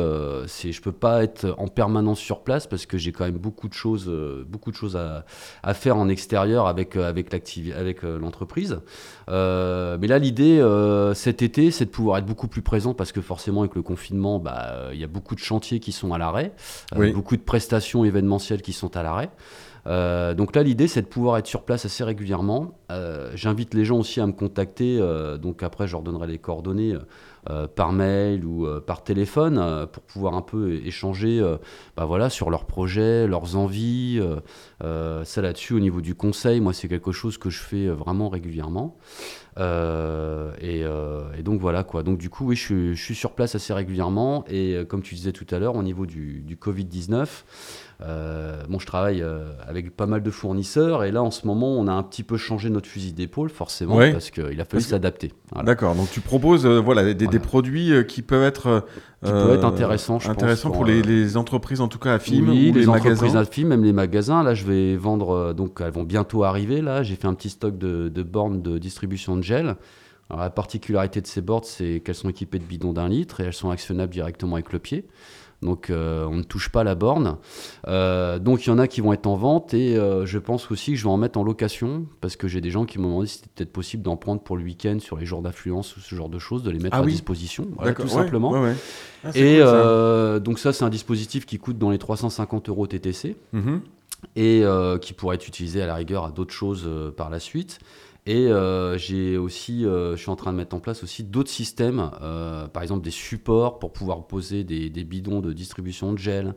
c'est, 0.48 0.72
je 0.72 0.80
peux 0.82 0.90
pas 0.92 1.22
être 1.22 1.54
en 1.58 1.68
permanence 1.68 2.18
sur 2.18 2.40
place 2.40 2.66
parce 2.66 2.86
que 2.86 2.98
j'ai 2.98 3.12
quand 3.12 3.24
même 3.24 3.34
beaucoup 3.38 3.68
de 3.68 3.74
choses, 3.74 3.99
euh, 4.08 4.44
beaucoup 4.48 4.70
de 4.70 4.76
choses 4.76 4.96
à, 4.96 5.24
à 5.62 5.74
faire 5.74 5.96
en 5.96 6.08
extérieur 6.08 6.66
avec 6.66 6.96
euh, 6.96 7.08
avec 7.08 7.32
avec 7.76 8.04
euh, 8.04 8.18
l'entreprise. 8.18 8.80
Mais 9.28 10.06
là, 10.06 10.18
l'idée 10.18 10.60
cet 11.14 11.42
été, 11.42 11.70
c'est 11.70 11.84
de 11.86 11.90
pouvoir 11.90 12.18
être 12.18 12.26
beaucoup 12.26 12.48
plus 12.48 12.62
présent 12.62 12.94
parce 12.94 13.12
que 13.12 13.20
forcément, 13.20 13.60
avec 13.60 13.74
le 13.74 13.82
confinement, 13.82 14.38
bah, 14.38 14.90
il 14.92 14.98
y 14.98 15.04
a 15.04 15.08
beaucoup 15.08 15.34
de 15.34 15.40
chantiers 15.40 15.80
qui 15.80 15.92
sont 15.92 16.12
à 16.12 16.18
l'arrêt, 16.18 16.52
Oui. 16.96 17.12
beaucoup 17.12 17.36
de 17.36 17.42
prestations 17.42 18.04
événementielles 18.04 18.62
qui 18.62 18.72
sont 18.72 18.96
à 18.96 19.02
l'arrêt. 19.02 19.30
Euh, 19.86 20.34
donc 20.34 20.54
là, 20.54 20.62
l'idée, 20.62 20.88
c'est 20.88 21.02
de 21.02 21.06
pouvoir 21.06 21.38
être 21.38 21.46
sur 21.46 21.62
place 21.62 21.86
assez 21.86 22.04
régulièrement. 22.04 22.72
Euh, 22.90 23.30
J'invite 23.34 23.72
les 23.72 23.84
gens 23.86 23.98
aussi 23.98 24.20
à 24.20 24.26
me 24.26 24.32
contacter. 24.32 24.98
euh, 25.00 25.38
donc 25.38 25.62
après, 25.62 25.86
je 25.86 25.92
leur 25.92 26.02
donnerai 26.02 26.26
les 26.26 26.38
coordonnées 26.38 26.94
euh, 27.48 27.66
par 27.66 27.92
mail 27.92 28.44
ou 28.44 28.66
euh, 28.66 28.80
par 28.80 29.02
téléphone 29.02 29.56
euh, 29.56 29.86
pour 29.86 30.02
pouvoir 30.02 30.34
un 30.34 30.42
peu 30.42 30.74
échanger 30.84 31.40
bah 31.96 32.04
voilà, 32.04 32.28
sur 32.28 32.50
leurs 32.50 32.66
projets, 32.66 33.26
leurs 33.26 33.56
envies. 33.56 34.20
ça 34.80 35.42
là-dessus, 35.42 35.74
au 35.74 35.80
niveau 35.80 36.00
du 36.02 36.14
conseil, 36.14 36.60
moi, 36.60 36.72
c'est 36.72 36.88
quelque 36.88 37.12
chose 37.12 37.38
que 37.38 37.48
je 37.48 37.60
fais 37.60 37.86
vraiment 37.88 38.28
régulièrement. 38.28 38.98
Et, 39.56 40.84
donc 41.42 41.60
voilà 41.60 41.84
quoi. 41.84 42.02
Donc 42.02 42.18
du 42.18 42.28
coup, 42.28 42.46
oui, 42.46 42.56
je 42.56 42.94
suis, 42.94 43.14
sur 43.14 43.32
place 43.32 43.54
assez 43.54 43.72
régulièrement. 43.72 44.44
Et 44.48 44.84
comme 44.88 45.02
tu 45.02 45.14
disais 45.14 45.32
tout 45.32 45.46
à 45.50 45.58
l'heure, 45.58 45.76
au 45.76 45.82
niveau 45.82 46.06
du, 46.06 46.42
du 46.42 46.56
Covid-19, 46.56 47.26
euh, 48.02 48.62
bon, 48.68 48.78
je 48.78 48.86
travaille 48.86 49.22
euh, 49.22 49.52
avec 49.66 49.94
pas 49.94 50.06
mal 50.06 50.22
de 50.22 50.30
fournisseurs. 50.30 51.04
Et 51.04 51.12
là, 51.12 51.22
en 51.22 51.30
ce 51.30 51.46
moment, 51.46 51.68
on 51.78 51.86
a 51.86 51.92
un 51.92 52.02
petit 52.02 52.22
peu 52.22 52.36
changé 52.36 52.70
notre 52.70 52.88
fusil 52.88 53.12
d'épaule, 53.12 53.50
forcément, 53.50 53.96
Ouais. 53.96 54.12
parce 54.12 54.30
qu'il 54.30 54.60
a 54.60 54.64
fallu 54.64 54.82
s'adapter. 54.82 55.32
Voilà. 55.52 55.66
D'accord. 55.66 55.94
Donc 55.94 56.10
tu 56.10 56.20
proposes, 56.20 56.64
euh, 56.64 56.80
voilà, 56.80 57.12
des, 57.12 57.38
produits 57.38 57.92
qui 58.06 58.22
peuvent 58.22 58.42
être, 58.44 58.84
Qui 59.22 59.30
être 59.30 59.76
je 60.20 60.32
pense, 60.32 60.62
pour 60.62 60.84
les, 60.84 61.02
les 61.02 61.36
entreprises 61.36 61.80
en 61.80 61.88
tout 61.88 61.98
cas 61.98 62.14
à 62.14 62.18
film 62.18 62.48
oui, 62.48 62.70
ou 62.70 62.74
les, 62.74 62.80
les, 62.80 62.88
entreprises 62.88 63.36
à 63.36 63.44
film, 63.44 63.68
même 63.68 63.84
les 63.84 63.92
magasins. 63.92 64.42
Là, 64.42 64.54
je 64.54 64.64
vais 64.64 64.96
vendre, 64.96 65.52
donc 65.52 65.80
elles 65.80 65.92
vont 65.92 66.04
bientôt 66.04 66.44
arriver. 66.44 66.80
Là, 66.80 67.02
j'ai 67.02 67.16
fait 67.16 67.26
un 67.28 67.34
petit 67.34 67.50
stock 67.50 67.76
de, 67.76 68.08
de 68.08 68.22
bornes 68.22 68.62
de 68.62 68.78
distribution 68.78 69.36
de 69.36 69.42
gel. 69.42 69.76
Alors, 70.30 70.42
la 70.42 70.50
particularité 70.50 71.20
de 71.20 71.26
ces 71.26 71.40
bornes, 71.40 71.64
c'est 71.64 72.00
qu'elles 72.04 72.14
sont 72.14 72.28
équipées 72.28 72.60
de 72.60 72.64
bidons 72.64 72.92
d'un 72.92 73.08
litre 73.08 73.40
et 73.40 73.44
elles 73.44 73.52
sont 73.52 73.70
actionnables 73.70 74.12
directement 74.12 74.54
avec 74.54 74.72
le 74.72 74.78
pied. 74.78 75.06
Donc, 75.62 75.90
euh, 75.90 76.24
on 76.26 76.36
ne 76.36 76.42
touche 76.42 76.70
pas 76.70 76.84
la 76.84 76.94
borne. 76.94 77.36
Euh, 77.86 78.38
donc, 78.38 78.64
il 78.66 78.70
y 78.70 78.72
en 78.72 78.78
a 78.78 78.88
qui 78.88 79.02
vont 79.02 79.12
être 79.12 79.26
en 79.26 79.36
vente 79.36 79.74
et 79.74 79.94
euh, 79.96 80.24
je 80.24 80.38
pense 80.38 80.70
aussi 80.70 80.92
que 80.92 80.96
je 80.98 81.04
vais 81.04 81.10
en 81.10 81.18
mettre 81.18 81.38
en 81.38 81.42
location 81.44 82.06
parce 82.22 82.36
que 82.36 82.48
j'ai 82.48 82.62
des 82.62 82.70
gens 82.70 82.86
qui 82.86 82.98
m'ont 82.98 83.08
demandé 83.08 83.26
si 83.26 83.34
c'était 83.36 83.48
peut-être 83.54 83.72
possible 83.72 84.02
d'en 84.02 84.16
prendre 84.16 84.40
pour 84.40 84.56
le 84.56 84.64
week-end 84.64 84.98
sur 85.00 85.18
les 85.18 85.26
jours 85.26 85.42
d'affluence 85.42 85.96
ou 85.96 86.00
ce 86.00 86.14
genre 86.14 86.30
de 86.30 86.38
choses, 86.38 86.62
de 86.62 86.70
les 86.70 86.78
mettre 86.78 86.96
Ah 86.96 87.00
à 87.00 87.04
oui. 87.04 87.12
disposition, 87.12 87.68
Voilà, 87.76 87.92
tout 87.92 88.02
ouais, 88.02 88.08
simplement. 88.08 88.52
ouais, 88.52 88.60
ouais. 88.60 88.74
Ah, 89.24 89.30
Et 89.34 89.56
cool, 89.58 89.66
ça. 89.66 90.40
donc 90.40 90.58
ça, 90.58 90.72
c'est 90.72 90.84
un 90.84 90.88
dispositif 90.88 91.44
qui 91.44 91.58
coûte 91.58 91.76
dans 91.76 91.90
les 91.90 91.98
350 91.98 92.70
euros 92.70 92.86
TTC 92.86 93.36
Mhm. 93.52 93.82
et 94.36 94.62
qui 95.02 95.12
pourrait 95.12 95.36
être 95.36 95.46
utilisé 95.46 95.82
à 95.82 95.86
la 95.86 95.94
rigueur 95.94 96.24
à 96.24 96.30
d'autres 96.30 96.54
choses 96.54 96.88
par 97.18 97.28
la 97.28 97.38
suite. 97.38 97.80
Et 98.30 98.46
euh, 98.46 98.96
j'ai 98.96 99.36
aussi, 99.36 99.84
euh, 99.84 100.14
je 100.14 100.20
suis 100.22 100.30
en 100.30 100.36
train 100.36 100.52
de 100.52 100.56
mettre 100.56 100.76
en 100.76 100.78
place 100.78 101.02
aussi 101.02 101.24
d'autres 101.24 101.50
systèmes, 101.50 102.12
euh, 102.22 102.68
par 102.68 102.84
exemple 102.84 103.02
des 103.02 103.10
supports 103.10 103.80
pour 103.80 103.92
pouvoir 103.92 104.28
poser 104.28 104.62
des, 104.62 104.88
bidons 105.02 105.40
de 105.40 105.52
distribution 105.52 106.12
de 106.12 106.18
gel, 106.18 106.54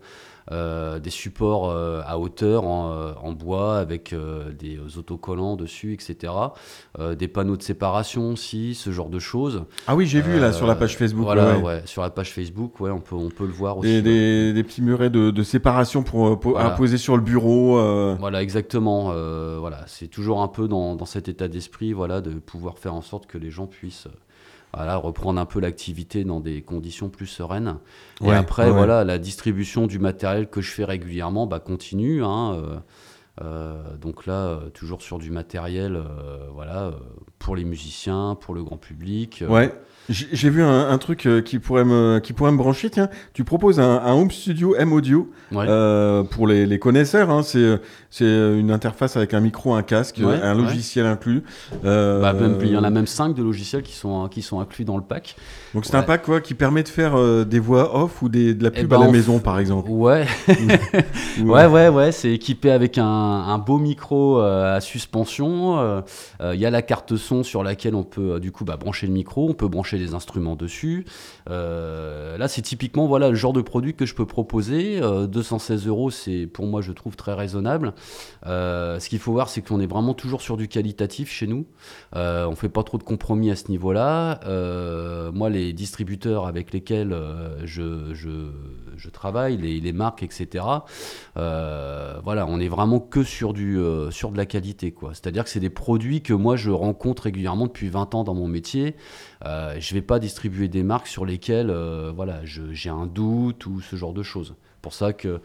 des 0.51 1.09
supports 1.09 1.69
euh, 1.69 2.01
à 2.05 2.19
hauteur 2.19 2.65
en, 2.65 2.91
euh, 2.91 3.13
en 3.21 3.31
bois 3.31 3.77
avec 3.77 4.13
euh, 4.13 4.51
des 4.51 4.77
autocollants 4.97 5.55
dessus, 5.55 5.93
etc. 5.93 6.33
Euh, 6.99 7.15
des 7.15 7.27
panneaux 7.27 7.57
de 7.57 7.63
séparation 7.63 8.31
aussi, 8.31 8.75
ce 8.75 8.91
genre 8.91 9.09
de 9.09 9.19
choses. 9.19 9.63
Ah 9.87 9.95
oui, 9.95 10.05
j'ai 10.05 10.21
vu 10.21 10.39
là 10.39 10.47
Euh, 10.47 10.51
sur 10.51 10.67
la 10.67 10.75
page 10.75 10.97
Facebook. 10.97 11.23
Voilà, 11.25 11.57
ouais. 11.57 11.61
ouais, 11.63 11.81
sur 11.85 12.01
la 12.01 12.09
page 12.09 12.31
Facebook, 12.33 12.79
ouais, 12.79 12.91
on 12.91 12.99
peut, 12.99 13.15
on 13.15 13.29
peut 13.29 13.45
le 13.45 13.53
voir 13.53 13.77
aussi. 13.77 13.87
Des, 13.89 13.95
ouais. 13.97 14.01
des, 14.01 14.53
des 14.53 14.63
petits 14.63 14.81
murets 14.81 15.09
de, 15.09 15.31
de 15.31 15.43
séparation 15.43 16.03
pour, 16.03 16.27
euh, 16.27 16.35
pour- 16.35 16.51
Voilà. 16.53 16.67
à 16.67 16.71
poser 16.71 16.97
sur 16.97 17.15
le 17.15 17.23
bureau. 17.23 17.77
euh. 17.77 18.15
Voilà, 18.19 18.41
exactement. 18.43 19.11
euh, 19.13 19.57
voilà, 19.59 19.83
c'est 19.87 20.07
toujours 20.07 20.41
un 20.41 20.47
peu 20.47 20.67
dans, 20.67 20.95
dans 20.95 21.05
cet 21.05 21.29
état 21.29 21.47
d'esprit, 21.47 21.93
voilà, 21.93 22.21
de 22.21 22.31
pouvoir 22.31 22.77
faire 22.77 22.93
en 22.93 23.01
sorte 23.01 23.25
que 23.27 23.37
les 23.37 23.49
gens 23.51 23.65
puissent, 23.67 24.07
euh, 24.07 24.11
voilà, 24.73 24.95
reprendre 24.97 25.39
un 25.39 25.45
peu 25.45 25.59
l'activité 25.59 26.23
dans 26.23 26.39
des 26.39 26.61
conditions 26.61 27.09
plus 27.09 27.27
sereines. 27.27 27.77
Et 28.23 28.31
après, 28.31 28.65
ouais, 28.65 28.71
voilà, 28.71 29.03
la 29.03 29.17
distribution 29.19 29.87
du 29.87 29.99
matériel 29.99 30.49
que 30.49 30.61
je 30.61 30.71
fais 30.71 30.85
régulièrement, 30.85 31.45
bah, 31.45 31.59
continue. 31.59 32.23
hein, 32.23 32.55
euh, 32.55 32.79
Euh, 33.41 33.97
donc 33.99 34.27
là, 34.27 34.45
euh, 34.45 34.69
toujours 34.69 35.01
sur 35.01 35.17
du 35.17 35.31
matériel, 35.31 35.99
voilà, 36.53 36.91
pour 37.39 37.55
les 37.55 37.63
musiciens, 37.63 38.37
pour 38.39 38.53
le 38.53 38.63
grand 38.63 38.77
public. 38.77 39.43
Ouais. 39.49 39.73
J'ai 40.09 40.49
vu 40.49 40.61
un, 40.61 40.89
un 40.89 40.97
truc 40.97 41.25
euh, 41.25 41.41
qui 41.41 41.59
pourrait, 41.59 41.85
me, 41.85 42.19
qui 42.21 42.33
pourrait 42.33 42.51
me 42.51 42.57
brancher. 42.57 42.89
Tiens, 42.89 43.07
tu 43.33 43.45
proposes 43.45 43.79
un, 43.79 44.01
un 44.03 44.13
home 44.13 44.31
studio 44.31 44.75
M 44.75 44.91
Audio 44.91 45.29
ouais. 45.53 45.65
euh, 45.67 46.23
pour 46.23 46.45
les, 46.45 46.65
les 46.65 46.77
connaisseurs. 46.77 47.29
Hein, 47.29 47.41
c'est 47.41 47.79
c'est 48.09 48.25
une 48.25 48.69
interface 48.69 49.15
avec 49.17 49.33
un 49.33 49.39
micro, 49.39 49.73
un 49.73 49.81
casque, 49.81 50.19
Ouais, 50.21 50.39
un 50.41 50.55
ouais. 50.55 50.61
logiciel 50.63 51.05
inclus. 51.05 51.43
Euh, 51.85 52.21
Bah, 52.21 52.33
même- 52.33 52.57
il 52.61 52.67
y 52.69 52.77
en 52.77 52.83
a 52.83 52.89
même 52.89 53.07
5 53.07 53.33
de 53.33 53.41
logiciels 53.41 53.81
qui 53.81 53.93
sont, 53.95 54.27
qui 54.27 54.41
sont 54.41 54.59
inclus 54.59 54.85
dans 54.85 54.97
le 54.97 55.03
pack. 55.03 55.35
Donc 55.73 55.85
c'est 55.85 55.95
un 55.95 56.03
pack 56.03 56.21
quoi, 56.23 56.39
qui 56.41 56.53
permet 56.53 56.83
de 56.83 56.89
faire 56.89 57.15
des 57.45 57.59
voix 57.59 57.97
off 58.03 58.21
ou 58.21 58.29
des, 58.29 58.53
de 58.53 58.63
la 58.63 58.69
Eh 58.75 58.81
pub 58.81 58.89
ben, 58.89 58.97
à 58.97 58.99
la 59.03 59.07
on 59.07 59.11
maison 59.11 59.37
f- 59.37 59.41
par 59.41 59.57
exemple. 59.57 59.89
Ouais, 59.89 60.27
Ou- 61.41 61.43
ouais, 61.51 61.65
ouais, 61.65 61.87
ouais, 61.89 62.11
c'est 62.11 62.31
équipé 62.31 62.69
avec 62.71 62.97
un, 62.99 63.05
un 63.05 63.57
beau 63.57 63.79
micro 63.79 64.37
à 64.39 64.79
suspension. 64.81 66.03
Il 66.41 66.59
y 66.59 66.65
a 66.65 66.69
la 66.69 66.81
carte 66.81 67.15
son 67.15 67.43
sur 67.43 67.63
laquelle 67.63 67.95
on 67.95 68.03
peut 68.03 68.39
du 68.39 68.51
coup 68.51 68.65
bah, 68.65 68.77
brancher 68.77 69.07
le 69.07 69.13
micro, 69.13 69.49
on 69.49 69.53
peut 69.53 69.67
brancher 69.67 69.92
des 69.97 70.13
instruments 70.13 70.55
dessus. 70.55 71.05
Euh, 71.49 72.37
là, 72.37 72.47
c'est 72.47 72.61
typiquement 72.61 73.07
voilà 73.07 73.29
le 73.29 73.35
genre 73.35 73.53
de 73.53 73.61
produit 73.61 73.93
que 73.93 74.05
je 74.05 74.15
peux 74.15 74.25
proposer. 74.25 74.99
Euh, 75.01 75.27
216 75.27 75.87
euros, 75.87 76.11
c'est 76.11 76.47
pour 76.47 76.65
moi 76.65 76.81
je 76.81 76.91
trouve 76.91 77.15
très 77.15 77.33
raisonnable. 77.33 77.93
Euh, 78.45 78.99
ce 78.99 79.09
qu'il 79.09 79.19
faut 79.19 79.31
voir, 79.31 79.49
c'est 79.49 79.61
qu'on 79.61 79.79
est 79.79 79.87
vraiment 79.87 80.13
toujours 80.13 80.41
sur 80.41 80.57
du 80.57 80.67
qualitatif 80.67 81.31
chez 81.31 81.47
nous. 81.47 81.65
Euh, 82.15 82.45
on 82.47 82.55
fait 82.55 82.69
pas 82.69 82.83
trop 82.83 82.97
de 82.97 83.03
compromis 83.03 83.51
à 83.51 83.55
ce 83.55 83.69
niveau-là. 83.69 84.39
Euh, 84.45 85.31
moi, 85.31 85.49
les 85.49 85.73
distributeurs 85.73 86.47
avec 86.47 86.71
lesquels 86.73 87.13
euh, 87.13 87.65
je, 87.65 89.09
travaille, 89.09 89.57
les, 89.57 89.79
les 89.79 89.93
marques, 89.93 90.23
etc. 90.23 90.65
euh, 91.37 92.19
voilà, 92.23 92.45
on 92.47 92.59
est 92.59 92.67
vraiment 92.67 92.99
que 92.99 93.23
sur 93.23 93.53
du 93.53 93.77
euh, 93.77 94.11
sur 94.11 94.31
de 94.31 94.37
la 94.37 94.45
qualité. 94.45 94.93
C'est-à-dire 95.11 95.43
que 95.43 95.49
c'est 95.49 95.59
des 95.59 95.69
produits 95.69 96.21
que 96.21 96.33
moi 96.33 96.55
je 96.55 96.71
rencontre 96.71 97.23
régulièrement 97.23 97.67
depuis 97.67 97.89
20 97.89 98.15
ans 98.15 98.23
dans 98.23 98.33
mon 98.33 98.47
métier. 98.47 98.95
Euh, 99.45 99.75
je 99.79 99.93
vais 99.93 100.01
pas 100.01 100.19
distribuer 100.19 100.67
des 100.67 100.83
marques 100.83 101.07
sur 101.07 101.25
lesquelles, 101.25 101.69
euh, 101.69 102.11
voilà, 102.15 102.41
j'ai 102.45 102.89
un 102.89 103.05
doute 103.05 103.65
ou 103.65 103.81
ce 103.81 103.95
genre 103.95 104.13
de 104.13 104.23
choses. 104.23 104.55
Pour 104.81 104.93
ça 104.93 105.13
que 105.13 105.41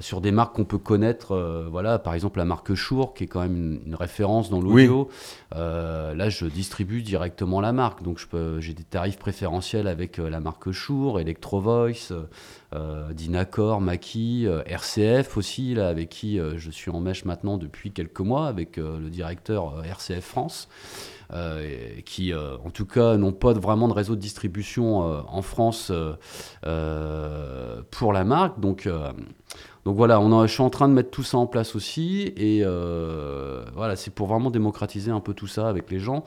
sur 0.00 0.20
des 0.22 0.32
marques 0.32 0.54
qu'on 0.56 0.64
peut 0.64 0.78
connaître, 0.78 1.32
euh, 1.32 1.68
voilà, 1.70 1.98
par 1.98 2.14
exemple 2.14 2.38
la 2.38 2.44
marque 2.46 2.74
Shure, 2.74 3.12
qui 3.14 3.24
est 3.24 3.26
quand 3.26 3.40
même 3.40 3.56
une, 3.56 3.80
une 3.86 3.94
référence 3.94 4.48
dans 4.48 4.60
l'audio. 4.60 5.08
euh, 5.54 6.14
là, 6.14 6.28
je 6.30 6.46
distribue 6.46 7.02
directement 7.02 7.60
la 7.60 7.72
marque, 7.72 8.02
donc 8.02 8.18
j'ai 8.60 8.72
des 8.72 8.84
tarifs 8.84 9.18
préférentiels 9.18 9.86
avec 9.86 10.18
euh, 10.18 10.30
la 10.30 10.40
marque 10.40 10.72
Shure, 10.72 11.20
Electro 11.20 11.60
Voice, 11.60 12.10
euh, 12.10 12.22
euh, 12.74 13.12
Dynacor, 13.12 13.80
Maki, 13.80 14.46
euh, 14.46 14.62
RCF 14.66 15.36
aussi, 15.36 15.74
là, 15.74 15.88
avec 15.88 16.08
qui 16.08 16.40
euh, 16.40 16.56
je 16.56 16.70
suis 16.70 16.90
en 16.90 17.00
mèche 17.00 17.24
maintenant 17.26 17.58
depuis 17.58 17.90
quelques 17.92 18.20
mois 18.20 18.48
avec 18.48 18.78
euh, 18.78 18.98
le 18.98 19.10
directeur 19.10 19.78
euh, 19.78 19.82
RCF 19.82 20.24
France. 20.24 20.68
euh, 21.32 22.00
qui, 22.04 22.32
euh, 22.32 22.56
en 22.64 22.70
tout 22.70 22.86
cas, 22.86 23.16
n'ont 23.16 23.32
pas 23.32 23.52
vraiment 23.52 23.88
de 23.88 23.92
réseau 23.92 24.14
de 24.14 24.20
distribution 24.20 25.02
euh, 25.10 25.20
en 25.26 25.42
France 25.42 25.88
euh, 25.90 26.12
euh, 26.66 27.82
pour 27.90 28.12
la 28.12 28.24
marque. 28.24 28.60
Donc, 28.60 28.86
euh, 28.86 29.12
donc 29.86 29.94
voilà, 29.96 30.18
on 30.20 30.32
en- 30.32 30.44
je 30.48 30.52
suis 30.52 30.64
en 30.64 30.68
train 30.68 30.88
de 30.88 30.92
mettre 30.94 31.10
tout 31.12 31.22
ça 31.22 31.38
en 31.38 31.46
place 31.46 31.76
aussi. 31.76 32.32
Et 32.36 32.62
euh, 32.64 33.62
voilà, 33.76 33.94
c'est 33.94 34.12
pour 34.12 34.26
vraiment 34.26 34.50
démocratiser 34.50 35.12
un 35.12 35.20
peu 35.20 35.32
tout 35.32 35.46
ça 35.46 35.68
avec 35.68 35.88
les 35.92 36.00
gens. 36.00 36.24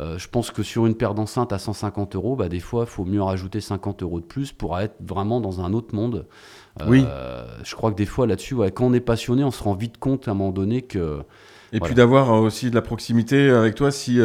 Euh, 0.00 0.18
je 0.18 0.28
pense 0.28 0.50
que 0.50 0.62
sur 0.62 0.84
une 0.84 0.94
paire 0.94 1.14
d'enceintes 1.14 1.54
à 1.54 1.58
150 1.58 2.16
euros, 2.16 2.36
bah, 2.36 2.50
des 2.50 2.60
fois, 2.60 2.84
il 2.86 2.90
faut 2.90 3.06
mieux 3.06 3.22
rajouter 3.22 3.62
50 3.62 4.02
euros 4.02 4.20
de 4.20 4.26
plus 4.26 4.52
pour 4.52 4.78
être 4.78 4.96
vraiment 5.00 5.40
dans 5.40 5.62
un 5.62 5.72
autre 5.72 5.94
monde. 5.94 6.26
Euh, 6.82 6.84
Oui. 6.86 7.02
Je 7.64 7.74
crois 7.74 7.90
que 7.92 7.96
des 7.96 8.04
fois, 8.04 8.26
là-dessus, 8.26 8.52
ouais, 8.54 8.70
quand 8.70 8.84
on 8.84 8.92
est 8.92 9.00
passionné, 9.00 9.42
on 9.42 9.50
se 9.50 9.62
rend 9.64 9.72
vite 9.72 9.96
compte 9.96 10.28
à 10.28 10.32
un 10.32 10.34
moment 10.34 10.52
donné 10.52 10.82
que. 10.82 11.20
Et 11.72 11.80
puis 11.80 11.94
d'avoir 11.94 12.30
aussi 12.32 12.68
de 12.68 12.74
la 12.74 12.82
proximité 12.82 13.48
avec 13.48 13.74
toi 13.74 13.90
si. 13.90 14.20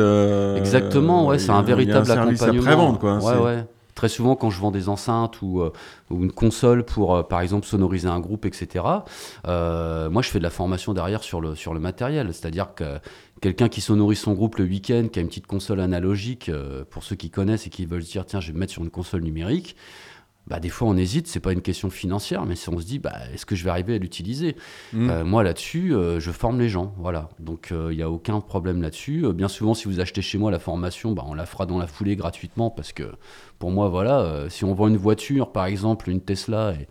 Exactement, 0.58 1.26
ouais, 1.28 1.40
c'est 1.40 1.52
un 1.52 1.62
véritable 1.62 2.06
service 2.06 2.42
accompagnement. 2.42 2.62
après-vente, 2.92 3.00
quoi. 3.00 3.16
Ouais, 3.16 3.22
C'est- 3.22 3.42
ouais. 3.44 3.66
Très 3.96 4.10
souvent, 4.10 4.36
quand 4.36 4.50
je 4.50 4.60
vends 4.60 4.72
des 4.72 4.90
enceintes 4.90 5.42
ou, 5.42 5.62
euh, 5.62 5.72
ou 6.10 6.24
une 6.24 6.32
console 6.32 6.84
pour, 6.84 7.16
euh, 7.16 7.24
par 7.24 7.42
exemple, 7.42 7.66
sonoriser 7.68 8.08
un 8.08 8.20
groupe, 8.20 8.46
etc., 8.46 8.86
euh, 9.48 10.10
moi, 10.10 10.22
je 10.22 10.30
fais 10.30 10.40
de 10.40 10.44
la 10.44 10.50
formation 10.50 10.94
derrière 10.94 11.24
sur 11.24 11.42
le, 11.42 11.56
sur 11.56 11.74
le 11.74 11.80
matériel. 11.80 12.34
C'est-à-dire 12.34 12.74
que 12.76 13.00
quelqu'un 13.42 13.70
qui 13.70 13.82
sonorise 13.82 14.20
son 14.20 14.34
groupe 14.34 14.58
le 14.58 14.66
week-end, 14.66 15.08
qui 15.12 15.20
a 15.20 15.22
une 15.22 15.28
petite 15.28 15.48
console 15.48 15.80
analogique, 15.80 16.50
euh, 16.50 16.84
pour 16.90 17.04
ceux 17.04 17.16
qui 17.16 17.30
connaissent 17.30 17.68
et 17.68 17.70
qui 17.70 17.86
veulent 17.86 18.04
se 18.04 18.12
dire, 18.12 18.26
tiens, 18.26 18.40
je 18.40 18.48
vais 18.48 18.54
me 18.54 18.60
mettre 18.60 18.72
sur 18.72 18.84
une 18.84 18.90
console 18.90 19.22
numérique, 19.22 19.76
bah, 20.48 20.60
des 20.60 20.70
fois 20.70 20.90
on 20.90 20.98
hésite, 20.98 21.28
c'est 21.28 21.40
pas 21.40 21.54
une 21.54 21.62
question 21.62 21.90
financière, 21.90 22.46
mais 22.46 22.56
si 22.56 22.68
on 22.70 22.78
se 22.80 22.86
dit, 22.86 23.00
bah, 23.00 23.14
est-ce 23.34 23.46
que 23.46 23.56
je 23.56 23.64
vais 23.64 23.70
arriver 23.70 23.96
à 23.96 23.98
l'utiliser? 23.98 24.58
Mm. 24.92 25.10
Euh, 25.10 25.24
Moi 25.24 25.44
là-dessus, 25.44 25.96
euh, 25.96 26.20
je 26.20 26.32
forme 26.32 26.60
les 26.60 26.68
gens, 26.68 26.94
voilà. 26.98 27.30
Donc 27.40 27.70
il 27.72 27.96
n'y 27.96 28.04
a 28.04 28.10
aucun 28.10 28.42
problème 28.42 28.82
là-dessus. 28.82 29.26
Euh, 29.26 29.34
bien 29.34 29.48
souvent, 29.48 29.74
si 29.74 29.88
vous 29.88 30.02
achetez 30.02 30.22
chez 30.22 30.38
moi 30.38 30.52
la 30.52 30.60
formation, 30.60 31.14
bah, 31.14 31.24
on 31.28 31.34
la 31.34 31.46
fera 31.46 31.66
dans 31.66 31.78
la 31.78 31.88
foulée 31.88 32.18
gratuitement 32.18 32.70
parce 32.70 32.92
que 32.92 33.04
pour 33.64 33.72
moi, 33.72 33.88
voilà, 33.88 34.20
euh, 34.20 34.50
si 34.50 34.66
on 34.66 34.74
vend 34.74 34.90
une 34.90 34.98
voiture, 34.98 35.54
par 35.54 35.68
exemple 35.68 36.10
une 36.10 36.20
Tesla, 36.20 36.74
et, 36.74 36.82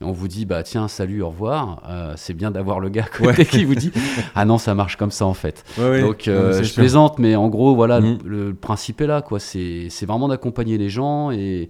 et 0.00 0.04
on 0.04 0.12
vous 0.12 0.28
dit, 0.28 0.46
bah 0.46 0.62
tiens, 0.62 0.86
salut, 0.86 1.22
au 1.22 1.28
revoir, 1.30 1.82
euh, 1.88 2.12
c'est 2.16 2.34
bien 2.34 2.52
d'avoir 2.52 2.78
le 2.78 2.88
gars 2.88 3.02
à 3.02 3.08
côté 3.08 3.38
Ouais. 3.40 3.44
qui 3.44 3.64
vous 3.64 3.74
dit, 3.74 3.90
ah 4.36 4.44
non, 4.44 4.56
ça 4.56 4.76
marche 4.76 4.94
comme 4.94 5.10
ça 5.10 5.26
en 5.26 5.34
fait. 5.34 5.64
Ouais, 5.76 5.90
ouais. 5.90 6.00
Donc 6.02 6.28
euh, 6.28 6.52
je 6.58 6.62
sûr. 6.62 6.76
plaisante, 6.82 7.18
mais 7.18 7.34
en 7.34 7.48
gros, 7.48 7.74
voilà, 7.74 7.98
le- 7.98 8.16
le, 8.24 8.46
le 8.50 8.54
principe 8.54 9.00
est 9.00 9.08
là, 9.08 9.22
quoi. 9.22 9.40
C'est 9.40 9.88
vraiment 10.06 10.28
d'accompagner 10.28 10.78
les 10.78 10.88
gens 10.88 11.32
et 11.32 11.68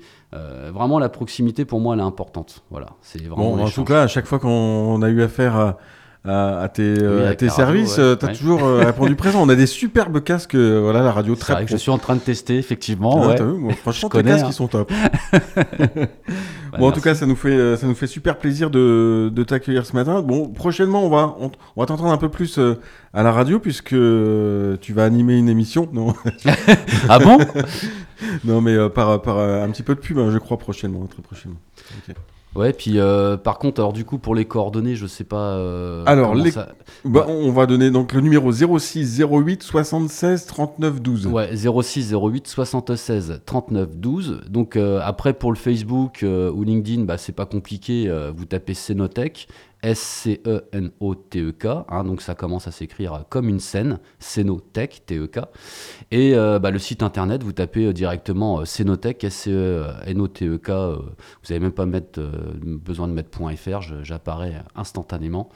vraiment 0.74 0.98
la 0.98 1.08
proximité 1.08 1.64
pour 1.64 1.80
moi 1.80 1.94
elle 1.94 2.00
est 2.00 2.04
importante. 2.04 2.62
Voilà, 2.70 2.88
c'est 3.00 3.18
vraiment. 3.24 3.56
Bon, 3.56 3.64
en 3.64 3.70
tout 3.70 3.84
cas, 3.84 4.02
à 4.02 4.06
chaque 4.08 4.26
fois 4.26 4.38
qu'on 4.38 5.00
a 5.00 5.08
eu 5.08 5.22
affaire 5.22 5.56
à, 5.56 5.78
à- 6.24 6.60
à 6.60 6.68
tes, 6.68 6.82
euh, 6.82 7.22
Oui, 7.22 7.28
à 7.28 7.34
tes 7.34 7.48
services, 7.48 7.96
ouais. 7.98 8.16
tu 8.18 8.24
as 8.26 8.28
Ouais. 8.28 8.34
toujours 8.34 8.62
euh, 8.64 8.84
répondu 8.84 9.14
présent. 9.16 9.40
On 9.42 9.48
a 9.48 9.54
des 9.54 9.66
superbes 9.66 10.22
casques, 10.22 10.54
euh, 10.54 10.80
voilà, 10.82 11.02
la 11.02 11.12
radio 11.12 11.34
très 11.34 11.54
vrai 11.54 11.64
que 11.64 11.70
je 11.70 11.76
suis 11.76 11.90
en 11.90 11.96
train 11.98 12.14
de 12.14 12.20
tester, 12.20 12.58
effectivement. 12.58 13.22
Ah, 13.22 13.28
ouais. 13.28 13.36
vu, 13.42 13.58
bon, 13.60 13.70
franchement, 13.82 14.10
Je 14.12 14.18
tes 14.18 14.22
connais, 14.22 14.32
casques, 14.32 14.44
hein. 14.44 14.48
ils 14.50 14.54
sont 14.54 14.68
top. 14.68 14.92
Bah, 15.32 15.38
bon, 16.78 16.86
en 16.88 16.92
tout 16.92 16.96
merci. 16.96 17.00
cas, 17.02 17.14
ça 17.14 17.26
nous 17.26 17.36
fait, 17.36 17.48
euh, 17.56 17.76
ça 17.76 17.86
nous 17.86 17.94
fait 17.94 18.06
super 18.06 18.36
plaisir 18.38 18.70
de, 18.70 19.30
de 19.32 19.42
t'accueillir 19.42 19.86
ce 19.86 19.94
matin. 19.96 20.20
Bon, 20.22 20.48
prochainement, 20.48 21.04
on 21.04 21.08
va, 21.08 21.34
on, 21.40 21.50
on 21.76 21.80
va 21.80 21.86
t'entendre 21.86 22.12
un 22.12 22.18
peu 22.18 22.28
plus 22.28 22.58
euh, 22.58 22.74
à 23.14 23.22
la 23.22 23.32
radio 23.32 23.58
puisque 23.58 23.92
euh, 23.94 24.76
tu 24.80 24.92
vas 24.92 25.04
animer 25.04 25.36
une 25.38 25.48
émission. 25.48 25.88
Non, 25.92 26.14
Ah 27.08 27.18
bon? 27.18 27.38
Non 28.44 28.60
mais 28.60 28.74
euh, 28.74 28.88
par, 28.90 29.22
par 29.22 29.38
euh, 29.38 29.64
un 29.64 29.70
petit 29.70 29.82
peu 29.82 29.94
de 29.94 30.00
pub, 30.00 30.18
hein, 30.18 30.28
je 30.30 30.38
crois, 30.38 30.58
prochainement, 30.58 31.06
très 31.06 31.22
prochainement. 31.22 31.56
Ok. 32.08 32.14
Ouais, 32.56 32.72
puis 32.72 32.98
euh, 32.98 33.36
par 33.36 33.58
contre, 33.60 33.80
alors 33.80 33.92
du 33.92 34.04
coup, 34.04 34.18
pour 34.18 34.34
les 34.34 34.44
coordonnées, 34.44 34.96
je 34.96 35.06
sais 35.06 35.22
pas. 35.24 35.52
euh, 35.54 36.02
Alors, 36.06 36.34
les- 36.34 36.50
ça- 36.50 36.70
Bah, 37.04 37.24
on 37.28 37.52
va 37.52 37.66
donner 37.66 37.92
donc 37.92 38.12
le 38.12 38.20
numéro 38.20 38.50
06 38.50 39.20
08 39.20 39.62
76 39.62 40.46
39 40.46 41.00
12. 41.00 41.26
Ouais, 41.28 41.50
06 41.54 42.12
08 42.12 42.48
76 42.48 43.40
39 43.46 43.96
12. 43.96 44.40
Donc 44.48 44.74
euh, 44.76 45.00
après 45.02 45.32
pour 45.32 45.52
le 45.52 45.56
Facebook 45.56 46.24
euh, 46.24 46.50
ou 46.50 46.64
LinkedIn, 46.64 47.04
bah, 47.04 47.18
c'est 47.18 47.32
pas 47.32 47.46
compliqué. 47.46 48.12
vous 48.36 48.44
tapez 48.46 48.74
Cenotech, 48.74 49.46
S-C-E-N-O-T-E-K. 49.82 51.66
hein, 51.88 52.04
donc 52.04 52.20
ça 52.22 52.34
commence 52.34 52.66
à 52.66 52.70
s'écrire 52.70 53.24
comme 53.28 53.48
une 53.48 53.60
scène, 53.60 53.98
Cenotech, 54.18 55.02
T-E-K. 55.06 55.40
Et 56.10 56.34
euh, 56.34 56.58
bah, 56.58 56.70
le 56.70 56.78
site 56.78 57.02
internet, 57.02 57.42
vous 57.42 57.52
tapez 57.52 57.86
euh, 57.86 57.92
directement 57.92 58.60
euh, 58.60 58.64
Cenotech, 58.64 59.22
S-C-E-N-O-T-E-K. 59.24 60.70
euh, 60.70 60.96
vous 60.96 61.48
n'avez 61.48 61.60
même 61.60 61.72
pas 61.72 61.86
mettre, 61.86 62.20
euh, 62.20 62.30
besoin 62.62 63.08
de 63.08 63.12
mettre 63.12 63.30
.fr, 63.56 63.80
j'apparais 64.02 64.62
instantanément 64.74 65.48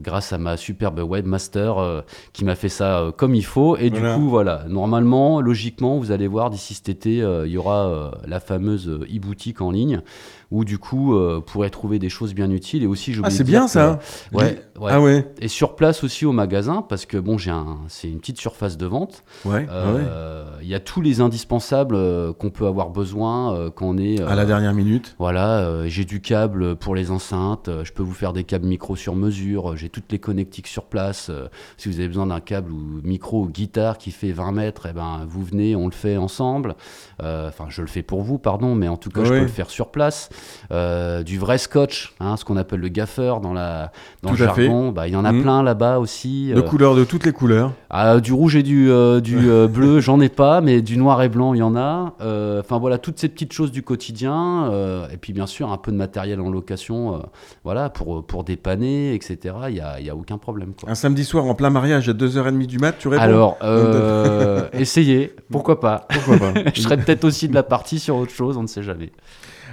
grâce 0.00 0.32
à 0.32 0.38
ma 0.38 0.56
superbe 0.56 1.00
webmaster 1.00 1.78
euh, 1.78 2.02
qui 2.32 2.44
m'a 2.44 2.54
fait 2.54 2.68
ça 2.68 3.00
euh, 3.00 3.10
comme 3.12 3.34
il 3.34 3.44
faut. 3.44 3.76
Et 3.76 3.90
Voilà. 3.90 4.14
du 4.14 4.20
coup, 4.20 4.28
voilà, 4.28 4.64
normalement, 4.68 5.40
logiquement, 5.40 5.98
vous 5.98 6.12
allez 6.12 6.28
voir 6.28 6.50
d'ici 6.50 6.74
cet 6.74 6.88
été, 6.88 7.20
euh, 7.20 7.46
il 7.46 7.52
y 7.52 7.58
aura 7.58 7.88
euh, 7.88 8.10
la 8.26 8.38
fameuse 8.38 8.88
euh, 8.88 9.06
e-boutique 9.12 9.60
en 9.60 9.70
ligne 9.72 10.02
où 10.50 10.64
du 10.64 10.78
coup, 10.78 11.14
euh, 11.14 11.40
pourrez 11.44 11.68
trouver 11.70 11.98
des 11.98 12.08
choses 12.08 12.32
bien 12.34 12.50
utiles. 12.50 12.82
Et 12.82 12.86
aussi, 12.86 13.12
je 13.12 13.20
Ah, 13.24 13.30
c'est 13.30 13.44
bien 13.44 13.68
ça. 13.68 13.98
Ouais, 14.32 14.58
ouais. 14.80 14.90
Ah 14.92 15.00
ouais. 15.00 15.30
Et 15.40 15.48
sur 15.48 15.76
place 15.76 16.02
aussi 16.04 16.24
au 16.24 16.32
magasin, 16.32 16.82
parce 16.88 17.04
que 17.04 17.18
bon, 17.18 17.36
j'ai 17.36 17.50
un, 17.50 17.78
c'est 17.88 18.08
une 18.08 18.18
petite 18.18 18.38
surface 18.38 18.76
de 18.78 18.86
vente. 18.86 19.24
Ouais. 19.44 19.66
ah. 19.68 19.74
Euh, 19.74 20.44
Il 20.62 20.68
y 20.68 20.74
a 20.74 20.80
tous 20.80 21.00
les 21.00 21.20
indispensables 21.20 21.94
euh, 21.94 22.32
qu'on 22.32 22.50
peut 22.50 22.66
avoir 22.66 22.90
besoin 22.90 23.54
euh, 23.54 23.70
quand 23.70 23.86
on 23.86 23.98
est. 23.98 24.20
À 24.22 24.34
la 24.34 24.44
dernière 24.46 24.72
minute. 24.74 25.14
voilà, 25.18 25.86
j'ai 25.86 26.04
du 26.04 26.20
câble 26.20 26.76
pour 26.76 26.94
les 26.94 27.10
enceintes, 27.10 27.68
je 27.84 27.92
peux 27.92 28.02
vous 28.02 28.12
faire 28.14 28.32
des 28.32 28.44
câbles 28.44 28.66
micro 28.66 28.96
sur 28.96 29.14
mesure, 29.14 29.76
j'ai 29.76 29.88
toutes 29.88 30.10
les 30.10 30.18
connectiques 30.18 30.66
sur 30.66 30.84
place. 30.84 31.30
si 31.76 31.88
vous 31.88 31.98
avez 31.98 32.08
besoin 32.08 32.26
d'un 32.26 32.40
câble 32.40 32.72
ou 32.72 33.00
micro 33.04 33.42
ou 33.42 33.48
guitare 33.48 33.98
qui 33.98 34.10
fait 34.10 34.32
20 34.32 34.52
mètres, 34.52 34.86
eh 34.88 34.92
ben, 34.92 35.26
vous 35.28 35.42
venez, 35.44 35.76
on 35.76 35.86
le 35.86 35.92
fait 35.92 36.16
ensemble. 36.16 36.74
Enfin, 37.20 37.66
je 37.68 37.80
le 37.82 37.86
fais 37.88 38.02
pour 38.02 38.22
vous, 38.22 38.38
pardon, 38.38 38.74
mais 38.74 38.88
en 38.88 38.96
tout 38.96 39.10
cas, 39.10 39.24
je 39.24 39.30
Ouais. 39.32 39.38
peux 39.38 39.44
le 39.44 39.48
faire 39.50 39.70
sur 39.70 39.90
place. 39.90 40.30
Euh, 40.70 41.22
du 41.22 41.38
vrai 41.38 41.56
scotch, 41.58 42.14
hein, 42.20 42.36
ce 42.36 42.44
qu'on 42.44 42.56
appelle 42.56 42.80
le 42.80 42.88
gaffeur 42.88 43.40
dans, 43.40 43.52
la, 43.54 43.90
dans 44.22 44.30
Tout 44.30 44.36
le 44.36 44.44
jargon, 44.44 44.90
bah, 44.92 45.08
il 45.08 45.14
y 45.14 45.16
en 45.16 45.24
a 45.24 45.32
Mhm. 45.32 45.42
plein 45.42 45.62
là-bas 45.62 45.98
aussi. 45.98 46.48
De 46.54 46.58
euh, 46.60 46.62
couleurs, 46.62 46.94
de 46.94 47.04
toutes 47.04 47.24
les 47.24 47.32
couleurs. 47.32 47.72
ah, 47.90 48.20
du 48.20 48.32
rouge 48.32 48.56
et 48.56 48.62
du, 48.62 48.90
euh, 48.90 49.20
du 49.20 49.36
bleu, 49.72 50.00
j'en 50.00 50.20
ai 50.20 50.28
pas, 50.28 50.60
mais 50.60 50.82
du 50.82 50.96
noir 50.98 51.22
et 51.22 51.28
blanc, 51.28 51.54
il 51.54 51.58
y 51.58 51.62
en 51.62 51.74
a. 51.76 52.14
Enfin 52.60 52.78
voilà, 52.78 52.98
toutes 52.98 53.18
ces 53.18 53.28
petites 53.28 53.52
choses 53.52 53.72
du 53.72 53.82
quotidien. 53.82 54.70
et 55.12 55.16
puis 55.16 55.32
bien 55.32 55.46
sûr, 55.46 55.70
un 55.72 55.78
peu 55.78 55.90
de 55.92 55.96
matériel 55.96 56.40
en 56.40 56.50
location, 56.50 57.22
voilà, 57.64 57.88
pour, 57.90 58.24
pour 58.26 58.44
dépanner, 58.44 59.14
etc. 59.14 59.54
Il 59.68 59.70
y 59.70 59.74
n'y 59.74 59.80
a, 59.80 60.00
y 60.00 60.10
a 60.10 60.16
aucun 60.16 60.38
problème. 60.38 60.72
Quoi. 60.78 60.90
Un 60.90 60.94
samedi 60.94 61.24
soir 61.24 61.44
en 61.46 61.54
plein 61.54 61.70
mariage 61.70 62.08
à 62.08 62.12
2h30 62.12 62.66
du 62.66 62.78
mat, 62.78 62.92
tu 62.98 63.08
réponds? 63.08 63.22
Alors, 63.22 63.56
essayez, 64.72 65.34
pourquoi 65.50 65.80
pas? 65.80 66.06
Pourquoi 66.10 66.38
pas? 66.38 66.52
Je 66.74 66.80
serais 66.80 66.96
peut-être 66.96 67.24
aussi 67.24 67.48
de 67.48 67.54
la 67.54 67.62
partie 67.62 67.98
sur 67.98 68.16
autre 68.16 68.32
chose, 68.32 68.56
on 68.56 68.62
ne 68.62 68.66
sait 68.66 68.82
jamais. 68.82 69.12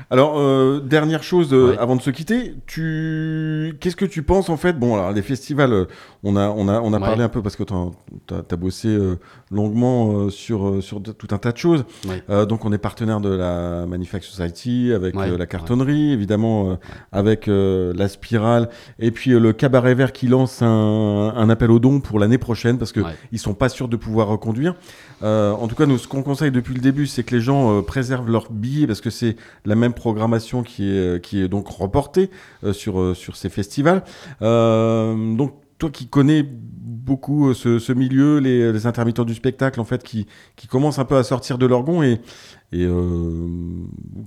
Alors, 0.09 0.37
euh, 0.39 0.79
dernière 0.79 1.23
chose 1.23 1.53
euh, 1.53 1.69
Ouais. 1.71 1.77
avant 1.77 1.95
de 1.95 2.01
se 2.01 2.09
quitter, 2.09 2.55
tu... 2.67 3.75
qu'est-ce 3.79 3.95
que 3.95 4.05
tu 4.05 4.21
penses 4.23 4.49
en 4.49 4.57
fait? 4.57 4.73
Bon, 4.79 4.93
alors 4.95 5.11
les 5.11 5.21
festivals, 5.21 5.73
euh, 5.73 5.85
on 6.23 6.35
a, 6.35 6.49
on 6.49 6.67
a, 6.67 6.79
on 6.81 6.93
a 6.93 6.97
Ouais. 6.97 7.03
parlé 7.05 7.23
un 7.23 7.29
peu 7.29 7.41
parce 7.41 7.55
que 7.55 7.63
tu 7.63 7.73
as, 8.33 8.55
bossé 8.55 8.97
longuement 9.51 10.29
sur, 10.29 10.81
sur 10.83 10.99
de- 10.99 11.11
tout 11.11 11.27
un 11.31 11.37
tas 11.37 11.51
de 11.51 11.57
choses. 11.57 11.85
Ouais. 12.07 12.45
Donc, 12.45 12.65
on 12.65 12.71
est 12.73 12.77
partenaire 12.77 13.19
de 13.19 13.29
la 13.29 13.85
Manufacture 13.85 14.33
Society, 14.33 14.91
avec 14.93 15.15
la 15.15 15.45
cartonnerie, 15.45 16.11
évidemment, 16.13 16.79
avec 17.11 17.47
la 17.47 18.07
spirale, 18.07 18.69
et 18.99 19.11
puis 19.11 19.31
le 19.31 19.53
cabaret 19.53 19.93
vert 19.95 20.11
qui 20.13 20.27
lance 20.27 20.61
un, 20.61 21.33
un 21.35 21.49
appel 21.49 21.69
aux 21.71 21.79
dons 21.79 21.99
pour 21.99 22.19
l'année 22.19 22.37
prochaine 22.37 22.77
parce 22.77 22.91
Ouais. 22.95 23.03
ils 23.33 23.39
sont 23.39 23.53
pas 23.53 23.67
sûrs 23.69 23.87
de 23.89 23.97
pouvoir 23.97 24.27
reconduire. 24.27 24.75
En 25.21 25.67
tout 25.67 25.75
cas, 25.75 25.85
nous, 25.85 25.97
ce 25.97 26.07
qu'on 26.07 26.23
conseille 26.23 26.51
depuis 26.51 26.73
le 26.73 26.79
début, 26.81 27.07
c'est 27.07 27.23
que 27.23 27.35
les 27.35 27.41
gens 27.41 27.81
préservent 27.83 28.29
leurs 28.31 28.51
billets 28.51 28.87
parce 28.87 29.01
que 29.01 29.09
c'est 29.09 29.35
la 29.65 29.75
même 29.75 29.84
programmation 29.93 30.63
qui 30.63 30.89
est, 30.89 31.15
euh, 31.15 31.19
qui 31.19 31.41
est 31.41 31.47
donc 31.47 31.67
reportée 31.67 32.29
euh, 32.63 32.73
sur, 32.73 32.99
euh, 32.99 33.13
sur 33.13 33.35
ces 33.35 33.49
festivals. 33.49 34.03
Donc, 34.41 35.53
toi 35.77 35.89
qui 35.89 36.07
connais 36.07 36.43
beaucoup 36.43 37.53
ce, 37.53 37.79
ce 37.79 37.91
milieu, 37.91 38.39
les, 38.39 38.87
intermittents 38.87 39.25
du 39.25 39.35
spectacle, 39.35 39.79
en 39.79 39.83
fait, 39.83 40.01
qui, 40.03 40.25
qui 40.55 40.67
commencent 40.67 40.99
un 40.99 41.05
peu 41.05 41.17
à 41.17 41.23
sortir 41.23 41.57
de 41.57 41.65
leur 41.65 41.83
gond 41.83 42.01
et, 42.01 42.19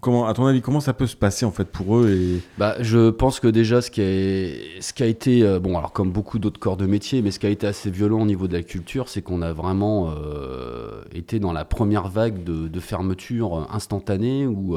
comment, 0.01 0.27
à 0.27 0.35
ton 0.35 0.47
avis, 0.47 0.61
comment 0.61 0.81
ça 0.81 0.93
peut 0.93 1.07
se 1.07 1.17
passer 1.17 1.45
en 1.45 1.51
fait 1.51 1.65
pour 1.65 1.97
eux 1.99 2.11
et... 2.11 2.41
Bah, 2.57 2.77
je 2.81 3.11
pense 3.11 3.41
que 3.41 3.49
déjà, 3.49 3.81
ce 3.83 3.91
qui 3.91 4.01
a, 4.01 4.81
ce 4.81 4.93
qui 4.93 5.03
a 5.03 5.07
été, 5.07 5.59
bon, 5.59 5.77
alors 5.77 5.93
comme 5.93 6.13
beaucoup 6.13 6.39
d'autres 6.39 6.61
corps 6.61 6.77
de 6.77 6.87
métier, 6.87 7.21
mais 7.21 7.31
ce 7.31 7.39
qui 7.39 7.47
a 7.47 7.51
été 7.51 7.67
assez 7.67 7.91
violent 7.91 8.21
au 8.21 8.27
niveau 8.27 8.47
de 8.47 8.53
la 8.53 8.63
culture, 8.63 9.09
c'est 9.09 9.23
qu'on 9.23 9.43
a 9.43 9.53
vraiment 9.53 10.15
été 11.15 11.41
dans 11.41 11.53
la 11.53 11.65
première 11.65 12.09
vague 12.09 12.45
de, 12.45 12.69
de 12.69 12.81
fermeture 12.81 13.67
instantanée 13.73 14.47
où, 14.47 14.77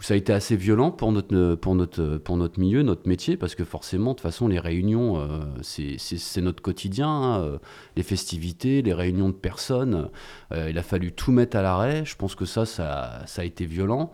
ça 0.00 0.14
a 0.14 0.16
été 0.16 0.32
assez 0.32 0.56
violent 0.56 0.90
pour 0.90 1.12
notre, 1.12 1.54
pour, 1.56 1.74
notre, 1.74 2.16
pour 2.16 2.36
notre 2.36 2.58
milieu, 2.58 2.82
notre 2.82 3.06
métier, 3.08 3.36
parce 3.36 3.54
que 3.54 3.64
forcément, 3.64 4.10
de 4.12 4.16
toute 4.16 4.22
façon, 4.22 4.48
les 4.48 4.58
réunions, 4.58 5.18
euh, 5.20 5.40
c'est- 5.62 6.40
notre 6.40 6.62
quotidien, 6.62 7.08
hein, 7.08 7.40
euh, 7.42 7.58
les 7.96 8.02
festivités, 8.02 8.82
les 8.82 8.94
réunions 8.94 9.28
de 9.28 9.34
personnes. 9.34 10.08
euh, 10.52 10.68
il 10.70 10.78
a 10.78 10.82
fallu 10.82 11.12
tout 11.12 11.32
mettre 11.32 11.56
à 11.56 11.62
l'arrêt. 11.62 12.04
Je 12.04 12.16
pense 12.16 12.34
que 12.34 12.44
ça, 12.44 12.64
ça, 12.66 13.22
ça 13.26 13.42
a 13.42 13.44
été 13.44 13.66
violent. 13.66 14.10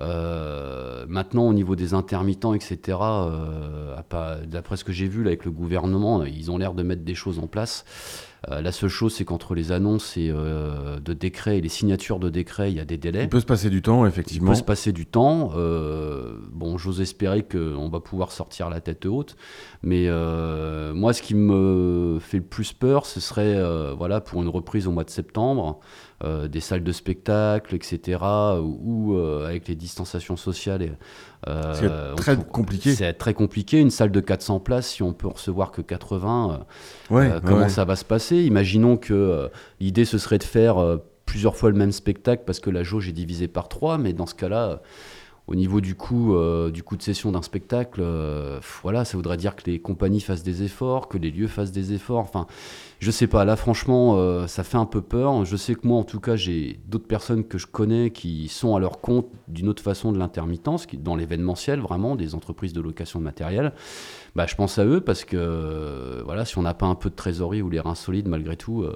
Euh, 0.00 1.04
maintenant, 1.08 1.48
au 1.48 1.52
niveau 1.54 1.74
des 1.76 1.94
intermittents, 1.94 2.54
etc., 2.54 2.98
euh, 3.00 3.96
d'après 4.46 4.76
ce 4.76 4.84
que 4.84 4.92
j'ai 4.92 5.08
vu 5.08 5.22
là, 5.22 5.28
avec 5.28 5.44
le 5.44 5.50
gouvernement, 5.50 6.24
ils 6.24 6.50
ont 6.50 6.58
l'air 6.58 6.74
de 6.74 6.82
mettre 6.82 7.02
des 7.02 7.14
choses 7.14 7.38
en 7.38 7.46
place. 7.46 7.84
Euh, 8.48 8.62
la 8.62 8.72
seule 8.72 8.88
chose, 8.88 9.14
c'est 9.14 9.24
qu'entre 9.24 9.54
les 9.54 9.70
annonces 9.70 10.16
et, 10.16 10.30
euh, 10.30 10.98
de 10.98 11.12
décrets 11.12 11.58
et 11.58 11.60
les 11.60 11.68
signatures 11.68 12.18
de 12.18 12.30
décrets, 12.30 12.70
il 12.70 12.76
y 12.76 12.80
a 12.80 12.84
des 12.86 12.96
délais. 12.96 13.24
Il 13.24 13.28
peut 13.28 13.40
se 13.40 13.44
passer 13.46 13.68
du 13.68 13.82
temps, 13.82 14.04
Il 14.06 14.08
effectivement. 14.08 14.52
peut 14.52 14.56
se 14.56 14.62
passer 14.62 14.92
du 14.92 15.04
temps. 15.06 15.52
euh, 15.56 16.34
bon, 16.52 16.78
j'ose 16.78 17.00
espérer 17.00 17.42
qu'on 17.42 17.88
va 17.90 18.00
pouvoir 18.00 18.32
sortir 18.32 18.70
la 18.70 18.80
tête 18.80 19.04
haute. 19.06 19.36
Mais 19.82 20.08
moi, 20.94 21.12
ce 21.12 21.22
qui 21.22 21.34
me 21.34 22.18
fait 22.20 22.38
le 22.38 22.44
plus 22.44 22.72
peur, 22.72 23.06
ce 23.06 23.20
serait 23.20 23.60
voilà, 23.94 24.20
pour 24.20 24.42
une 24.42 24.48
reprise 24.48 24.86
au 24.86 24.92
mois 24.92 25.04
de 25.04 25.10
septembre, 25.10 25.80
euh, 26.22 26.48
des 26.48 26.60
salles 26.60 26.84
de 26.84 26.92
spectacle, 26.92 27.74
etc., 27.74 28.18
ou 28.62 29.14
euh, 29.16 29.46
avec 29.46 29.68
les 29.68 29.74
distanciations 29.74 30.36
sociales. 30.36 30.98
euh, 31.48 31.74
C'est 32.16 32.22
très 32.22 32.36
compliqué. 32.36 32.94
C'est 32.94 33.12
très 33.14 33.34
compliqué. 33.34 33.78
Une 33.80 33.90
salle 33.90 34.10
de 34.12 34.20
400 34.20 34.60
places, 34.60 34.88
si 34.88 35.02
on 35.02 35.12
peut 35.12 35.28
recevoir 35.28 35.70
que 35.72 35.82
80, 35.82 36.50
euh, 37.10 37.14
Ouais, 37.14 37.26
euh, 37.30 37.34
ouais, 37.36 37.40
comment 37.44 37.60
ouais. 37.62 37.68
ça 37.68 37.84
va 37.84 37.96
se 37.96 38.04
passer? 38.04 38.36
Imaginons 38.36 38.96
que 38.96 39.50
l'idée 39.80 40.04
ce 40.04 40.18
serait 40.18 40.38
de 40.38 40.44
faire 40.44 40.76
plusieurs 41.24 41.56
fois 41.56 41.70
le 41.70 41.76
même 41.76 41.92
spectacle 41.92 42.42
parce 42.44 42.60
que 42.60 42.70
la 42.70 42.82
jauge 42.82 43.08
est 43.08 43.12
divisée 43.12 43.48
par 43.48 43.68
trois, 43.68 43.98
mais 43.98 44.12
dans 44.12 44.26
ce 44.26 44.34
cas-là, 44.34 44.82
au 45.50 45.56
niveau 45.56 45.80
du 45.80 45.96
coût, 45.96 46.36
euh, 46.36 46.70
du 46.70 46.84
coût 46.84 46.96
de 46.96 47.02
session 47.02 47.32
d'un 47.32 47.42
spectacle, 47.42 48.00
euh, 48.02 48.60
voilà, 48.82 49.04
ça 49.04 49.16
voudrait 49.16 49.36
dire 49.36 49.56
que 49.56 49.68
les 49.68 49.80
compagnies 49.80 50.20
fassent 50.20 50.44
des 50.44 50.62
efforts, 50.62 51.08
que 51.08 51.18
les 51.18 51.32
lieux 51.32 51.48
fassent 51.48 51.72
des 51.72 51.92
efforts. 51.92 52.20
Enfin, 52.20 52.46
je 53.00 53.10
sais 53.10 53.26
pas. 53.26 53.44
Là, 53.44 53.56
franchement, 53.56 54.14
euh, 54.16 54.46
ça 54.46 54.62
fait 54.62 54.76
un 54.76 54.86
peu 54.86 55.02
peur. 55.02 55.44
Je 55.44 55.56
sais 55.56 55.74
que 55.74 55.86
moi, 55.88 55.98
en 55.98 56.04
tout 56.04 56.20
cas, 56.20 56.36
j'ai 56.36 56.78
d'autres 56.86 57.08
personnes 57.08 57.44
que 57.44 57.58
je 57.58 57.66
connais 57.66 58.10
qui 58.10 58.46
sont 58.46 58.76
à 58.76 58.78
leur 58.78 59.00
compte 59.00 59.26
d'une 59.48 59.68
autre 59.68 59.82
façon 59.82 60.12
de 60.12 60.18
l'intermittence, 60.18 60.86
dans 60.92 61.16
l'événementiel, 61.16 61.80
vraiment, 61.80 62.14
des 62.14 62.36
entreprises 62.36 62.72
de 62.72 62.80
location 62.80 63.18
de 63.18 63.24
matériel. 63.24 63.72
Bah, 64.36 64.46
je 64.46 64.54
pense 64.54 64.78
à 64.78 64.86
eux 64.86 65.00
parce 65.00 65.24
que, 65.24 66.22
voilà, 66.24 66.44
si 66.44 66.58
on 66.58 66.62
n'a 66.62 66.74
pas 66.74 66.86
un 66.86 66.94
peu 66.94 67.10
de 67.10 67.16
trésorerie 67.16 67.60
ou 67.60 67.70
les 67.70 67.80
reins 67.80 67.96
solides, 67.96 68.28
malgré 68.28 68.56
tout, 68.56 68.86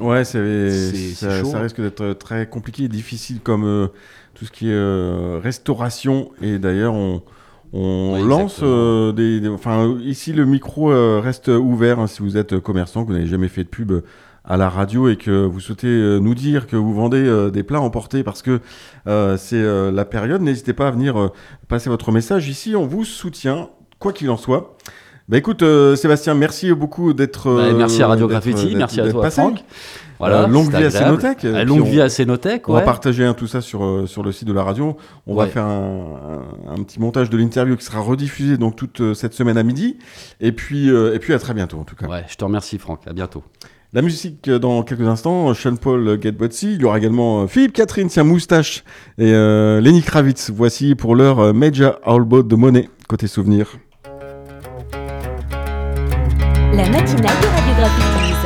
Ouais, 0.00 0.24
c'est, 0.24 0.90
ça, 1.14 1.44
ça 1.44 1.60
risque 1.60 1.80
d'être 1.80 2.12
très 2.14 2.48
compliqué 2.48 2.84
et 2.84 2.88
difficile 2.88 3.40
comme 3.40 3.64
euh, 3.64 3.88
tout 4.34 4.44
ce 4.44 4.50
qui 4.50 4.68
est 4.68 4.72
euh, 4.74 5.38
restauration. 5.42 6.30
Et 6.40 6.58
d'ailleurs, 6.58 6.94
on, 6.94 7.22
on 7.72 8.14
Ouais, 8.14 8.22
lance 8.28 8.60
euh, 8.62 9.12
des, 9.12 9.40
des- 9.40 9.48
Enfin, 9.48 9.96
ici, 10.02 10.32
le 10.32 10.44
micro 10.44 10.86
reste 11.20 11.48
ouvert 11.48 11.98
hein, 12.00 12.06
si 12.06 12.20
vous 12.22 12.36
êtes 12.36 12.58
commerçant, 12.58 13.02
que 13.02 13.08
vous 13.08 13.14
n'avez 13.14 13.26
jamais 13.28 13.48
fait 13.48 13.64
de 13.64 13.68
pub 13.68 13.92
à 14.44 14.56
la 14.56 14.68
radio 14.68 15.08
et 15.08 15.16
que 15.16 15.44
vous 15.46 15.60
souhaitez 15.60 16.18
nous 16.20 16.34
dire 16.34 16.66
que 16.66 16.74
vous 16.74 16.92
vendez 16.92 17.50
des 17.52 17.62
plats 17.62 17.80
emportés 17.80 18.24
parce 18.24 18.42
que 18.42 18.58
c'est 19.06 19.92
la 19.92 20.04
période. 20.04 20.42
N'hésitez 20.42 20.72
pas 20.72 20.88
à 20.88 20.90
venir 20.90 21.30
passer 21.68 21.88
votre 21.88 22.10
message. 22.10 22.48
Ici, 22.48 22.74
on 22.74 22.84
vous 22.84 23.04
soutient, 23.04 23.70
quoi 24.00 24.12
qu'il 24.12 24.28
en 24.30 24.36
soit. 24.36 24.76
Bah 25.32 25.38
écoute, 25.38 25.62
euh, 25.62 25.96
Sébastien, 25.96 26.34
merci 26.34 26.70
beaucoup 26.74 27.14
d'être. 27.14 27.46
bah, 27.46 27.62
euh, 27.62 27.74
merci 27.74 28.02
à 28.02 28.06
Radio 28.08 28.28
Graffiti, 28.28 28.74
merci 28.76 29.00
à 29.00 29.10
toi, 29.10 29.22
passé. 29.22 29.40
Franck. 29.40 29.64
Voilà, 30.18 30.42
Euh, 30.42 30.46
longue 30.46 30.68
vie 30.70 30.84
à. 30.84 30.90
Cénotech. 30.90 31.42
Euh, 31.46 31.64
longue 31.64 31.80
on- 31.80 31.84
vie 31.90 32.02
à 32.02 32.10
Cénotech, 32.10 32.68
On 32.68 32.74
va 32.74 32.80
ouais. 32.80 32.84
partager 32.84 33.24
hein, 33.24 33.32
tout 33.32 33.46
ça 33.46 33.62
sur, 33.62 34.02
sur 34.06 34.22
le 34.22 34.30
site 34.30 34.46
de 34.46 34.52
la 34.52 34.62
radio. 34.62 34.94
On 35.26 35.34
va 35.34 35.44
Ouais. 35.44 35.48
faire 35.48 35.64
un, 35.64 36.42
un- 36.68 36.72
un 36.78 36.82
petit 36.82 37.00
montage 37.00 37.30
de 37.30 37.38
l'interview 37.38 37.78
qui 37.78 37.84
sera 37.86 38.00
rediffusé 38.00 38.58
donc 38.58 38.76
toute 38.76 39.14
cette 39.14 39.32
semaine 39.32 39.56
à 39.56 39.62
midi. 39.62 39.96
Et 40.42 40.52
puis, 40.52 40.90
et 40.90 41.18
puis 41.18 41.32
à 41.32 41.38
très 41.38 41.54
bientôt 41.54 41.78
en 41.78 41.84
tout 41.84 41.96
cas. 41.96 42.08
Ouais, 42.08 42.24
je 42.28 42.36
te 42.36 42.44
remercie, 42.44 42.76
Franck. 42.76 43.00
À 43.06 43.14
bientôt. 43.14 43.42
La 43.94 44.02
musique 44.02 44.50
dans 44.50 44.82
quelques 44.82 45.00
instants, 45.08 45.54
Sean 45.54 45.76
Paul 45.76 46.08
euh, 46.08 46.18
Get 46.20 46.32
Botsy. 46.32 46.74
Il 46.74 46.82
y 46.82 46.84
aura 46.84 46.98
également 46.98 47.46
Philippe 47.46 47.72
Catherine, 47.72 48.08
tiens, 48.08 48.24
moustache. 48.24 48.84
Et 49.16 49.32
Lenny 49.32 50.02
Kravitz. 50.02 50.50
Voici 50.54 50.94
pour 50.94 51.16
l'heure 51.16 51.54
Major 51.54 51.98
Allboat 52.04 52.42
de 52.42 52.54
Monet, 52.54 52.90
côté 53.08 53.26
souvenir. 53.26 53.78
La 56.74 56.86
matinale 56.86 57.38
de 57.40 57.48
Radio 57.48 57.74
Graffiti. 57.76 58.41